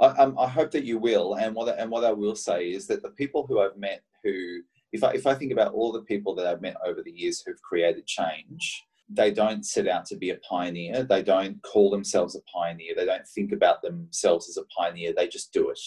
[0.00, 1.34] I, um, I hope that you will.
[1.34, 4.60] And what, and what I will say is that the people who I've met who,
[4.92, 7.42] if I, if I think about all the people that I've met over the years
[7.44, 11.04] who've created change, they don't set out to be a pioneer.
[11.04, 12.94] They don't call themselves a pioneer.
[12.96, 15.12] They don't think about themselves as a pioneer.
[15.14, 15.80] They just do it.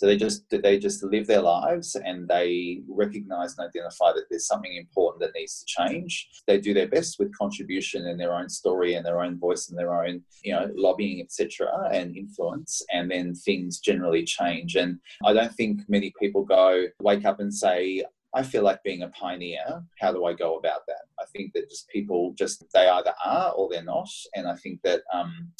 [0.00, 4.46] So they just they just live their lives and they recognize and identify that there's
[4.46, 6.26] something important that needs to change.
[6.46, 9.78] They do their best with contribution and their own story and their own voice and
[9.78, 11.90] their own you know lobbying etc.
[11.92, 14.74] and influence, and then things generally change.
[14.74, 18.02] And I don't think many people go wake up and say
[18.34, 19.82] I feel like being a pioneer.
[20.00, 21.02] How do I go about that?
[21.18, 24.80] I think that just people just they either are or they're not, and I think
[24.82, 25.50] that um,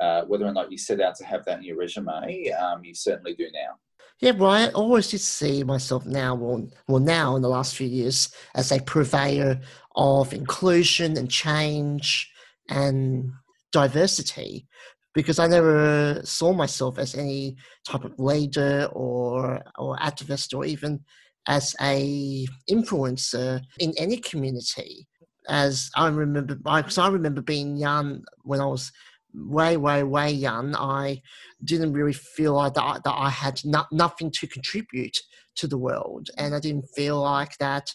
[0.00, 2.94] uh, whether or not you set out to have that in your resume, um, you
[2.94, 3.78] certainly do now.
[4.20, 7.88] Yeah, well, I always did see myself now, well, well, now in the last few
[7.88, 9.60] years, as a purveyor
[9.96, 12.30] of inclusion and change
[12.68, 13.32] and
[13.72, 14.68] diversity,
[15.14, 21.00] because I never saw myself as any type of leader or or activist or even
[21.46, 25.06] as a influencer in any community.
[25.48, 28.90] As I remember, because I remember being young when I was
[29.34, 31.22] way, way, way young, I
[31.62, 35.18] didn't really feel like that, that I had no, nothing to contribute
[35.56, 36.28] to the world.
[36.38, 37.92] And I didn't feel like that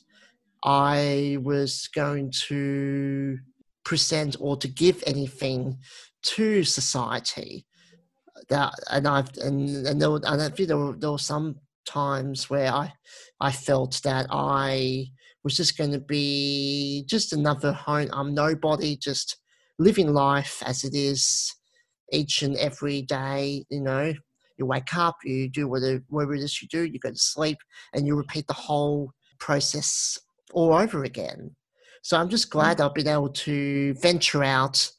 [0.63, 3.37] I was going to
[3.85, 5.77] present or to give anything
[6.21, 7.65] to society.
[8.49, 11.55] That and I've and and there were, and I think there were, there were some
[11.85, 12.93] times where I
[13.39, 15.07] I felt that I
[15.43, 18.09] was just going to be just another home.
[18.11, 19.37] I'm nobody, just
[19.79, 21.55] living life as it is
[22.11, 23.65] each and every day.
[23.69, 24.13] You know,
[24.57, 27.57] you wake up, you do whatever, it is you do, you go to sleep,
[27.93, 30.19] and you repeat the whole process
[30.53, 31.55] all over again.
[32.03, 32.79] So I'm just glad.
[32.79, 34.91] I've been able to venture out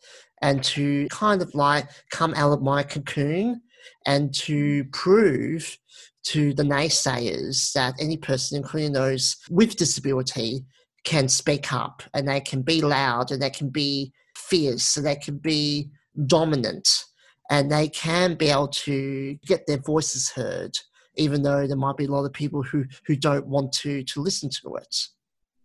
[0.43, 3.61] and to kind of like come out of my cocoon
[4.07, 5.77] and to prove
[6.23, 10.65] to the naysayers that any person, including those with disability,
[11.05, 14.13] can speak up and they can be loud and they can be
[14.51, 15.91] fierce and they can be
[16.27, 17.05] dominant
[17.51, 20.77] and they can be able to get their voices heard,
[21.17, 24.21] even though there might be a lot of people who, who don't want to, to
[24.21, 25.09] listen to it.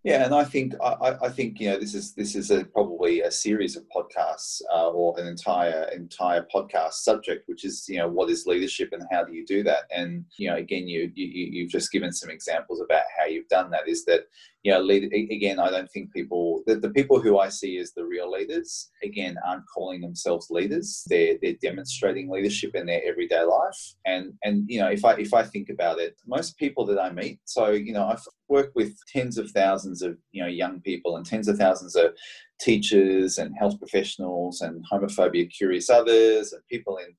[0.06, 3.22] Yeah, and I think I, I think you know this is this is a, probably
[3.22, 8.08] a series of podcasts uh, or an entire entire podcast subject, which is you know
[8.08, 9.86] what is leadership and how do you do that?
[9.90, 13.72] And you know again, you, you you've just given some examples about how you've done
[13.72, 13.88] that.
[13.88, 14.26] Is that
[14.66, 17.94] you know, lead, again, I don't think people, the, the people who I see as
[17.94, 21.04] the real leaders, again, aren't calling themselves leaders.
[21.08, 23.94] They're, they're demonstrating leadership in their everyday life.
[24.08, 27.12] And, and, you know, if I, if I think about it, most people that I
[27.12, 31.16] meet, so, you know, I've worked with tens of thousands of, you know, young people
[31.16, 32.16] and tens of thousands of
[32.60, 37.14] teachers and health professionals and homophobia curious others and people in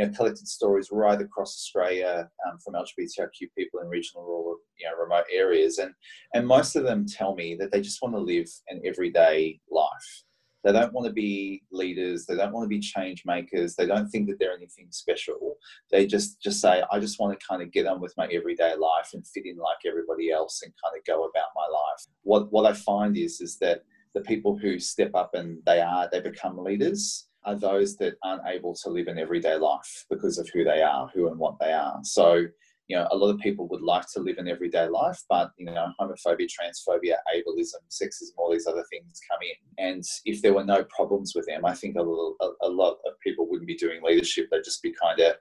[0.00, 4.88] you know, collected stories right across Australia um, from LGBTIQ people in regional, rural, you
[4.88, 5.92] know, remote areas, and
[6.32, 10.24] and most of them tell me that they just want to live an everyday life.
[10.64, 12.24] They don't want to be leaders.
[12.24, 13.76] They don't want to be change makers.
[13.76, 15.56] They don't think that they're anything special.
[15.90, 18.74] They just just say, I just want to kind of get on with my everyday
[18.76, 22.06] life and fit in like everybody else and kind of go about my life.
[22.22, 23.82] What what I find is is that
[24.14, 28.46] the people who step up and they are they become leaders are those that aren't
[28.46, 31.72] able to live an everyday life because of who they are, who and what they
[31.72, 31.98] are.
[32.02, 32.44] So,
[32.88, 35.66] you know, a lot of people would like to live an everyday life, but, you
[35.66, 39.86] know, homophobia, transphobia, ableism, sexism, all these other things come in.
[39.86, 42.98] And if there were no problems with them, I think a, little, a, a lot
[43.06, 44.48] of people wouldn't be doing leadership.
[44.50, 45.34] They'd just be kind of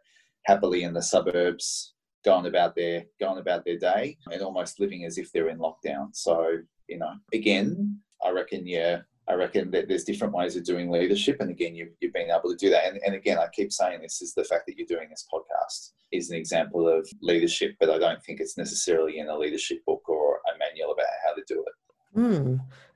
[0.45, 1.95] happily in the suburbs,
[2.25, 6.09] going about their going about their day and almost living as if they're in lockdown.
[6.13, 8.99] So, you know, again, I reckon, yeah,
[9.29, 11.37] I reckon that there's different ways of doing leadership.
[11.39, 12.85] And again, you've, you've been able to do that.
[12.85, 15.91] And, and again, I keep saying this is the fact that you're doing this podcast
[16.11, 20.07] is an example of leadership, but I don't think it's necessarily in a leadership book
[20.09, 22.19] or a manual about how to do it.
[22.19, 22.55] Hmm.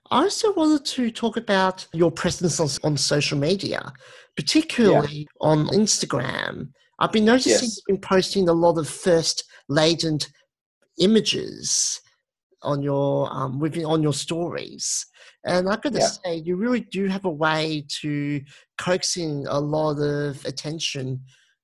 [0.09, 3.93] I also wanted to talk about your presence on, on social media,
[4.35, 5.25] particularly yeah.
[5.39, 6.69] on Instagram.
[6.99, 7.77] I've been noticing yes.
[7.77, 10.19] you've been posting a lot of thirst laden
[10.99, 12.01] images
[12.63, 15.05] on your um, within on your stories.
[15.45, 16.07] And I've got to yeah.
[16.07, 18.41] say, you really do have a way to
[18.77, 21.21] coaxing a lot of attention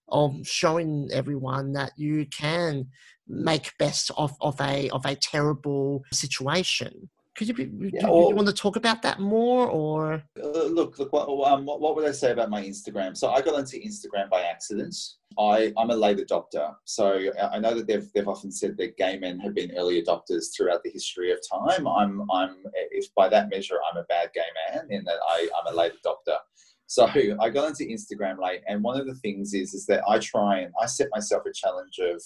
[0.09, 2.87] of showing everyone that you can
[3.27, 7.09] make best of, of a of a terrible situation.
[7.39, 10.99] Could you, be, yeah, do you want to talk about that more, or uh, look,
[10.99, 13.15] look, what, um, what, what would I say about my Instagram?
[13.15, 14.93] So I got into Instagram by accident.
[15.39, 19.17] I, I'm a late adopter, so I know that they've, they've often said that gay
[19.17, 21.87] men have been early adopters throughout the history of time.
[21.87, 22.57] I'm, I'm,
[22.91, 25.93] if by that measure, I'm a bad gay man in that I, I'm a late
[26.05, 26.39] adopter.
[26.87, 27.07] So
[27.39, 30.59] I got into Instagram late, and one of the things is is that I try
[30.59, 32.21] and I set myself a challenge of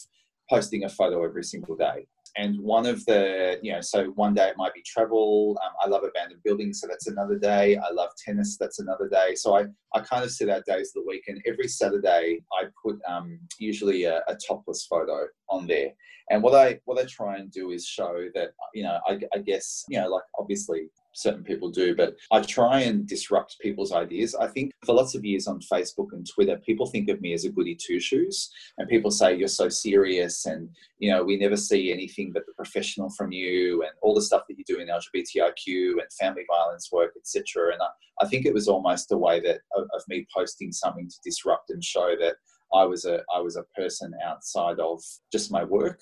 [0.49, 4.47] posting a photo every single day and one of the you know so one day
[4.47, 5.57] it might be travel.
[5.63, 7.77] Um, i love abandoned buildings so that's another day.
[7.77, 9.35] I love tennis that's another day.
[9.35, 12.65] So i, I kind of set out days of the week and every saturday i
[12.83, 15.91] put um, usually a, a, topless photo on there.
[16.29, 19.39] And what i what i try and do is show that you know I, I
[19.39, 24.35] guess you know like obviously certain people do, but I try and disrupt people's ideas.
[24.35, 27.45] I think for lots of years on Facebook and Twitter, people think of me as
[27.45, 31.57] a goody two shoes, and people say you're so serious, and you know we never
[31.57, 34.87] see anything but the professional from you, and all the stuff that you do in
[34.87, 37.73] LGBTIQ and family violence work, etc.
[37.73, 41.07] And I, I, think it was almost a way that of, of me posting something
[41.07, 42.35] to disrupt and show that
[42.73, 45.01] I was a I was a person outside of
[45.31, 45.99] just my work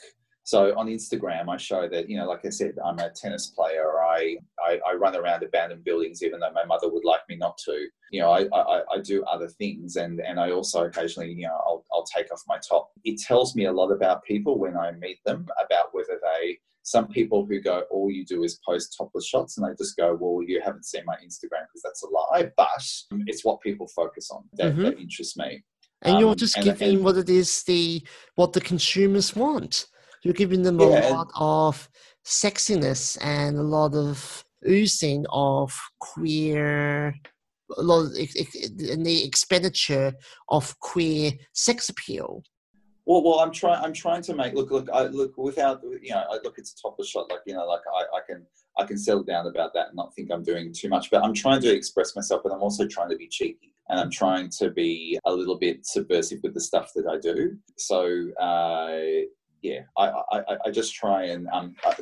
[0.51, 4.01] so on Instagram, I show that, you know, like I said, I'm a tennis player.
[4.01, 7.57] I, I, I, run around abandoned buildings, even though my mother would like me not
[7.59, 7.87] to.
[8.11, 9.95] You know, I, I, I do other things.
[9.95, 12.91] And, and I also occasionally, you know, I'll, I'll take off my top.
[13.05, 17.07] It tells me a lot about people when I meet them about whether they, some
[17.07, 19.57] people who go, all you do is post topless shots.
[19.57, 22.51] And they just go, well, you haven't seen my Instagram because that's a lie.
[22.57, 22.67] But
[23.25, 24.83] it's what people focus on that, mm-hmm.
[24.83, 25.63] that interests me.
[26.01, 29.85] And you're um, just um, giving and, what it is the what the consumers want.
[30.23, 31.89] You're giving them yeah, a lot of
[32.25, 37.15] sexiness and a lot of oozing of queer
[37.77, 40.13] a lot of, in the expenditure
[40.49, 42.43] of queer sex appeal.
[43.05, 43.83] Well, well, I'm trying.
[43.83, 46.55] I'm trying to make look, look, I look without you know, I look.
[46.57, 47.31] It's a topless shot.
[47.31, 48.45] Like you know, like I, I can,
[48.77, 51.09] I can settle down about that and not think I'm doing too much.
[51.09, 54.11] But I'm trying to express myself, but I'm also trying to be cheeky and I'm
[54.11, 57.57] trying to be a little bit subversive with the stuff that I do.
[57.77, 59.25] So uh,
[59.61, 61.93] yeah, I, I, I just try and um, I,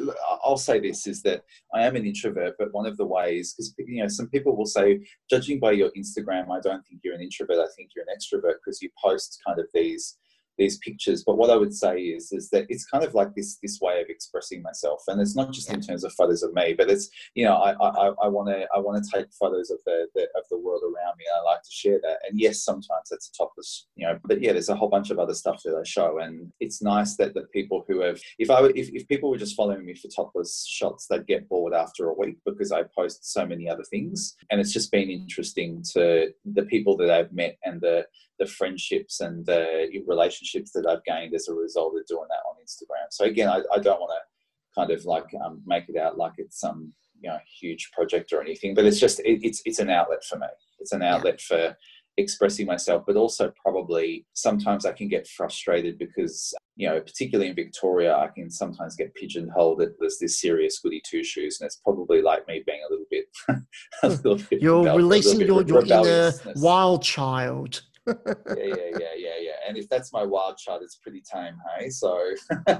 [0.45, 1.43] will say this is that
[1.73, 4.65] I am an introvert, but one of the ways because you know some people will
[4.65, 7.57] say, judging by your Instagram, I don't think you're an introvert.
[7.57, 10.17] I think you're an extrovert because you post kind of these
[10.59, 11.23] these pictures.
[11.25, 14.01] But what I would say is, is that it's kind of like this this way
[14.01, 17.09] of expressing myself, and it's not just in terms of photos of me, but it's
[17.33, 20.43] you know I I want to I want to take photos of the, the, of
[20.51, 21.25] the world around me.
[21.25, 24.41] And I like to share that, and yes, sometimes that's a topless, you know, but
[24.41, 27.33] yeah, there's a whole bunch of other stuff that I show, and it's nice that
[27.33, 30.65] the people who have if I if if people were just following me for topless
[30.67, 34.59] shots, they'd get bored after a week because I post so many other things, and
[34.59, 38.05] it's just been interesting to the people that I've met and the
[38.39, 42.55] the friendships and the relationships that I've gained as a result of doing that on
[42.63, 43.07] Instagram.
[43.11, 46.33] So again, I, I don't want to kind of like um, make it out like
[46.37, 49.89] it's some you know huge project or anything, but it's just it, it's it's an
[49.89, 50.47] outlet for me.
[50.79, 51.75] It's an outlet for
[52.19, 57.55] expressing myself, but also probably sometimes I can get frustrated because, you know, particularly in
[57.55, 61.77] Victoria, I can sometimes get pigeonholed that there's this serious goody two shoes, and it's
[61.77, 63.25] probably like me being a little bit,
[64.03, 69.51] a little bit you're releasing your, your inner wild child yeah, yeah, yeah, yeah, yeah.
[69.67, 71.89] And if that's my wild child, it's pretty tame, hey?
[71.89, 72.17] So,
[72.65, 72.79] there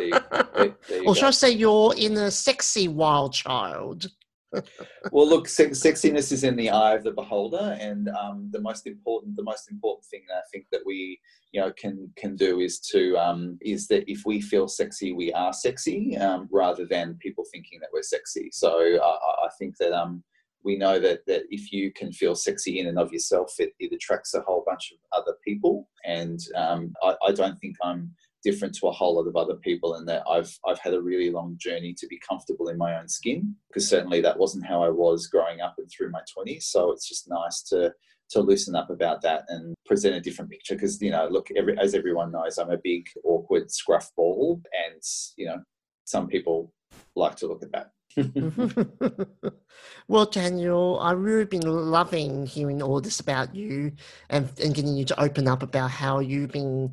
[0.00, 0.10] you,
[0.54, 4.06] there, there or should I say you're in a sexy wild child?
[5.12, 9.36] well, look, sexiness is in the eye of the beholder, and um, the most important,
[9.36, 11.18] the most important thing that I think that we,
[11.52, 15.32] you know, can can do is to um, is that if we feel sexy, we
[15.32, 18.50] are sexy, um, rather than people thinking that we're sexy.
[18.52, 20.22] So uh, I think that um,
[20.64, 23.92] we know that, that if you can feel sexy in and of yourself, it, it
[23.92, 25.88] attracts a whole bunch of other people.
[26.04, 28.12] And um, I, I, don't think I'm
[28.44, 31.30] different to a whole lot of other people in that I've, I've had a really
[31.30, 34.88] long journey to be comfortable in my own skin because certainly that wasn't how I
[34.88, 36.64] was growing up and through my 20s.
[36.64, 37.92] So it's just nice to,
[38.30, 41.78] to loosen up about that and present a different picture because, you know, look, every,
[41.78, 45.00] as everyone knows, I'm a big, awkward scruff ball and,
[45.36, 45.58] you know,
[46.04, 46.72] some people
[47.16, 47.90] like to look at that.
[48.16, 49.48] Mm-hmm.
[50.08, 53.92] well, Daniel, I've really been loving hearing all this about you
[54.30, 56.92] and, and getting you to open up about how you've been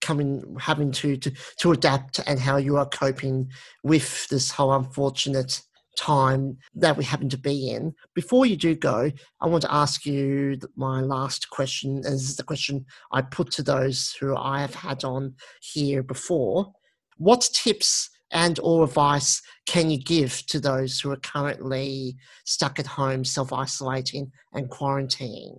[0.00, 3.50] coming, having to, to, to adapt and how you are coping
[3.82, 5.62] with this whole unfortunate
[5.96, 7.94] time that we happen to be in.
[8.14, 9.10] Before you do go,
[9.40, 11.96] I want to ask you my last question.
[11.96, 16.02] And this is the question I put to those who I have had on here
[16.02, 16.72] before.
[17.16, 22.86] What tips and or advice can you give to those who are currently stuck at
[22.86, 25.56] home self-isolating and quarantining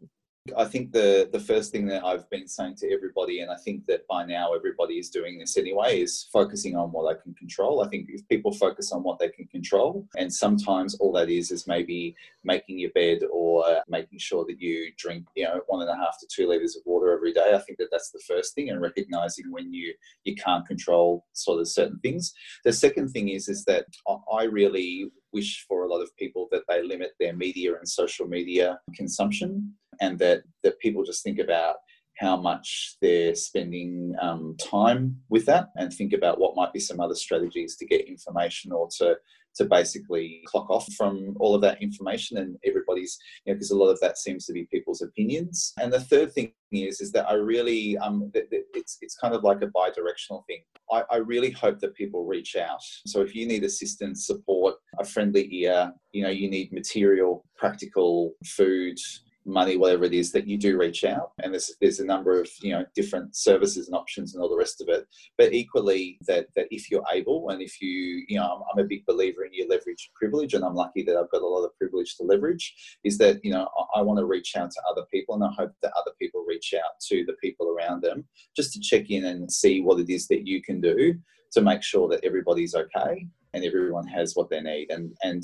[0.56, 3.88] I think the the first thing that I've been saying to everybody, and I think
[3.88, 7.84] that by now everybody is doing this anyway, is focusing on what they can control.
[7.84, 11.50] I think if people focus on what they can control, and sometimes all that is
[11.50, 15.90] is maybe making your bed or making sure that you drink, you know, one and
[15.90, 17.54] a half to two liters of water every day.
[17.56, 21.60] I think that that's the first thing, and recognizing when you you can't control sort
[21.60, 22.34] of certain things.
[22.64, 23.88] The second thing is is that
[24.32, 28.26] I really wish for a lot of people that they limit their media and social
[28.26, 31.76] media consumption and that, that people just think about
[32.18, 37.00] how much they're spending um, time with that and think about what might be some
[37.00, 39.18] other strategies to get information or to
[39.56, 42.38] to basically clock off from all of that information.
[42.38, 45.74] And everybody's you know because a lot of that seems to be people's opinions.
[45.80, 48.30] And the third thing is is that i really um
[48.74, 50.62] it's it's kind of like a bi-directional thing.
[50.92, 52.82] I, I really hope that people reach out.
[53.08, 58.34] So if you need assistance support a friendly ear you know you need material practical
[58.46, 58.98] food
[59.46, 61.32] money, whatever it is, that you do reach out.
[61.42, 64.58] And there's there's a number of you know different services and options and all the
[64.58, 65.06] rest of it.
[65.38, 68.88] But equally, that that if you're able and if you you know, I'm, I'm a
[68.88, 71.78] big believer in your leverage privilege, and I'm lucky that I've got a lot of
[71.78, 72.74] privilege to leverage.
[73.04, 75.52] Is that you know I, I want to reach out to other people, and I
[75.52, 78.26] hope that other people reach out to the people around them
[78.56, 81.16] just to check in and see what it is that you can do
[81.52, 84.92] to make sure that everybody's okay and everyone has what they need.
[84.92, 85.44] And and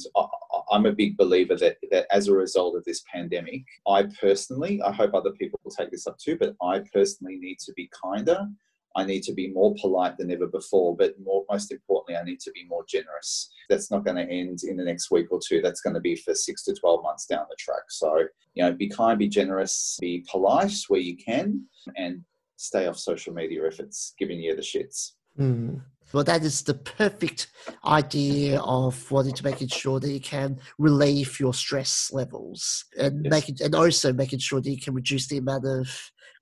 [0.70, 4.91] I'm a big believer that that as a result of this pandemic, I personally, I
[4.91, 8.47] hope other people will take this up too, but I personally need to be kinder.
[8.93, 12.41] I need to be more polite than ever before, but more, most importantly, I need
[12.41, 13.49] to be more generous.
[13.70, 15.62] That's not going to end in the next week or two.
[15.62, 17.84] That's going to be for six to 12 months down the track.
[17.89, 22.26] So, you know, be kind, be generous, be polite where you can, and
[22.57, 25.14] stay off social media if it's giving you the shits.
[25.39, 25.82] Mm.
[26.14, 27.47] Well, that is the perfect
[27.86, 33.32] idea of wanting to making sure that you can relieve your stress levels and yes.
[33.32, 35.88] making and also making sure that you can reduce the amount of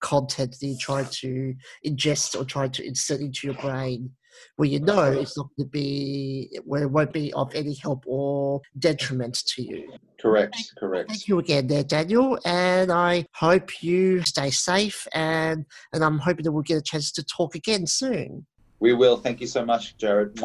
[0.01, 1.53] content that you try to
[1.85, 4.11] ingest or try to insert into your brain
[4.55, 8.03] where you know it's not going to be where it won't be of any help
[8.07, 9.93] or detriment to you.
[10.21, 11.09] Correct, correct.
[11.09, 12.37] Thank you again there, Daniel.
[12.45, 17.11] And I hope you stay safe and and I'm hoping that we'll get a chance
[17.13, 18.45] to talk again soon.
[18.79, 19.17] We will.
[19.17, 20.39] Thank you so much, Jared.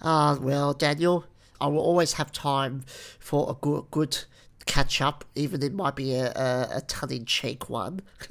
[0.00, 1.24] Uh, well, Daniel,
[1.60, 2.84] I will always have time
[3.18, 4.24] for a good good
[4.66, 8.00] catch up, even it might be a, a, a tongue in cheek one.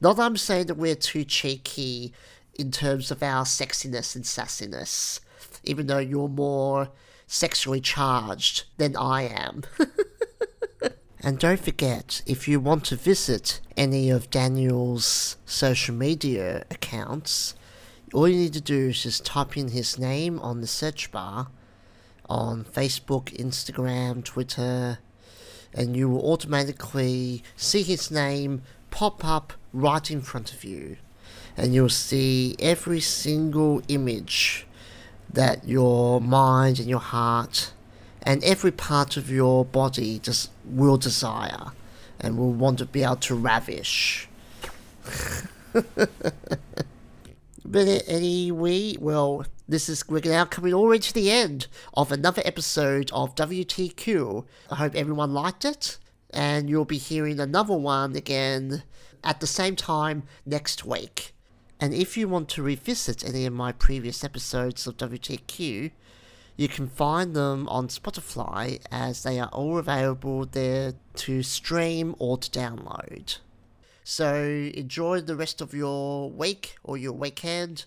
[0.00, 2.12] Not that I'm saying that we're too cheeky
[2.54, 5.20] in terms of our sexiness and sassiness,
[5.64, 6.90] even though you're more
[7.26, 9.62] sexually charged than I am.
[11.24, 17.54] and don't forget, if you want to visit any of Daniel's social media accounts,
[18.12, 21.48] all you need to do is just type in his name on the search bar
[22.28, 24.98] on Facebook, Instagram, Twitter,
[25.72, 30.98] and you will automatically see his name pop up right in front of you.
[31.56, 34.66] And you'll see every single image
[35.32, 37.72] that your mind and your heart
[38.24, 41.72] and every part of your body just will desire
[42.20, 44.28] and will want to be able to ravish.
[47.64, 53.10] but anyway, well, this is we're now coming already to the end of another episode
[53.12, 54.44] of WTQ.
[54.70, 55.98] I hope everyone liked it,
[56.30, 58.84] and you'll be hearing another one again
[59.22, 61.34] at the same time next week.
[61.80, 65.90] And if you want to revisit any of my previous episodes of WTQ,
[66.56, 72.38] you can find them on Spotify as they are all available there to stream or
[72.38, 73.38] to download.
[74.04, 77.86] So enjoy the rest of your week or your weekend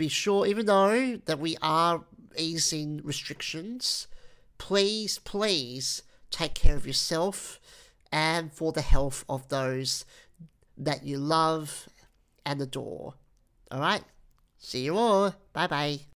[0.00, 2.04] be sure, even though that we are
[2.34, 4.08] easing restrictions,
[4.56, 7.60] please, please take care of yourself
[8.10, 10.06] and for the health of those
[10.78, 11.86] that you love
[12.46, 13.12] and adore.
[13.70, 14.02] All right?
[14.56, 15.34] See you all.
[15.52, 16.00] Bye bye.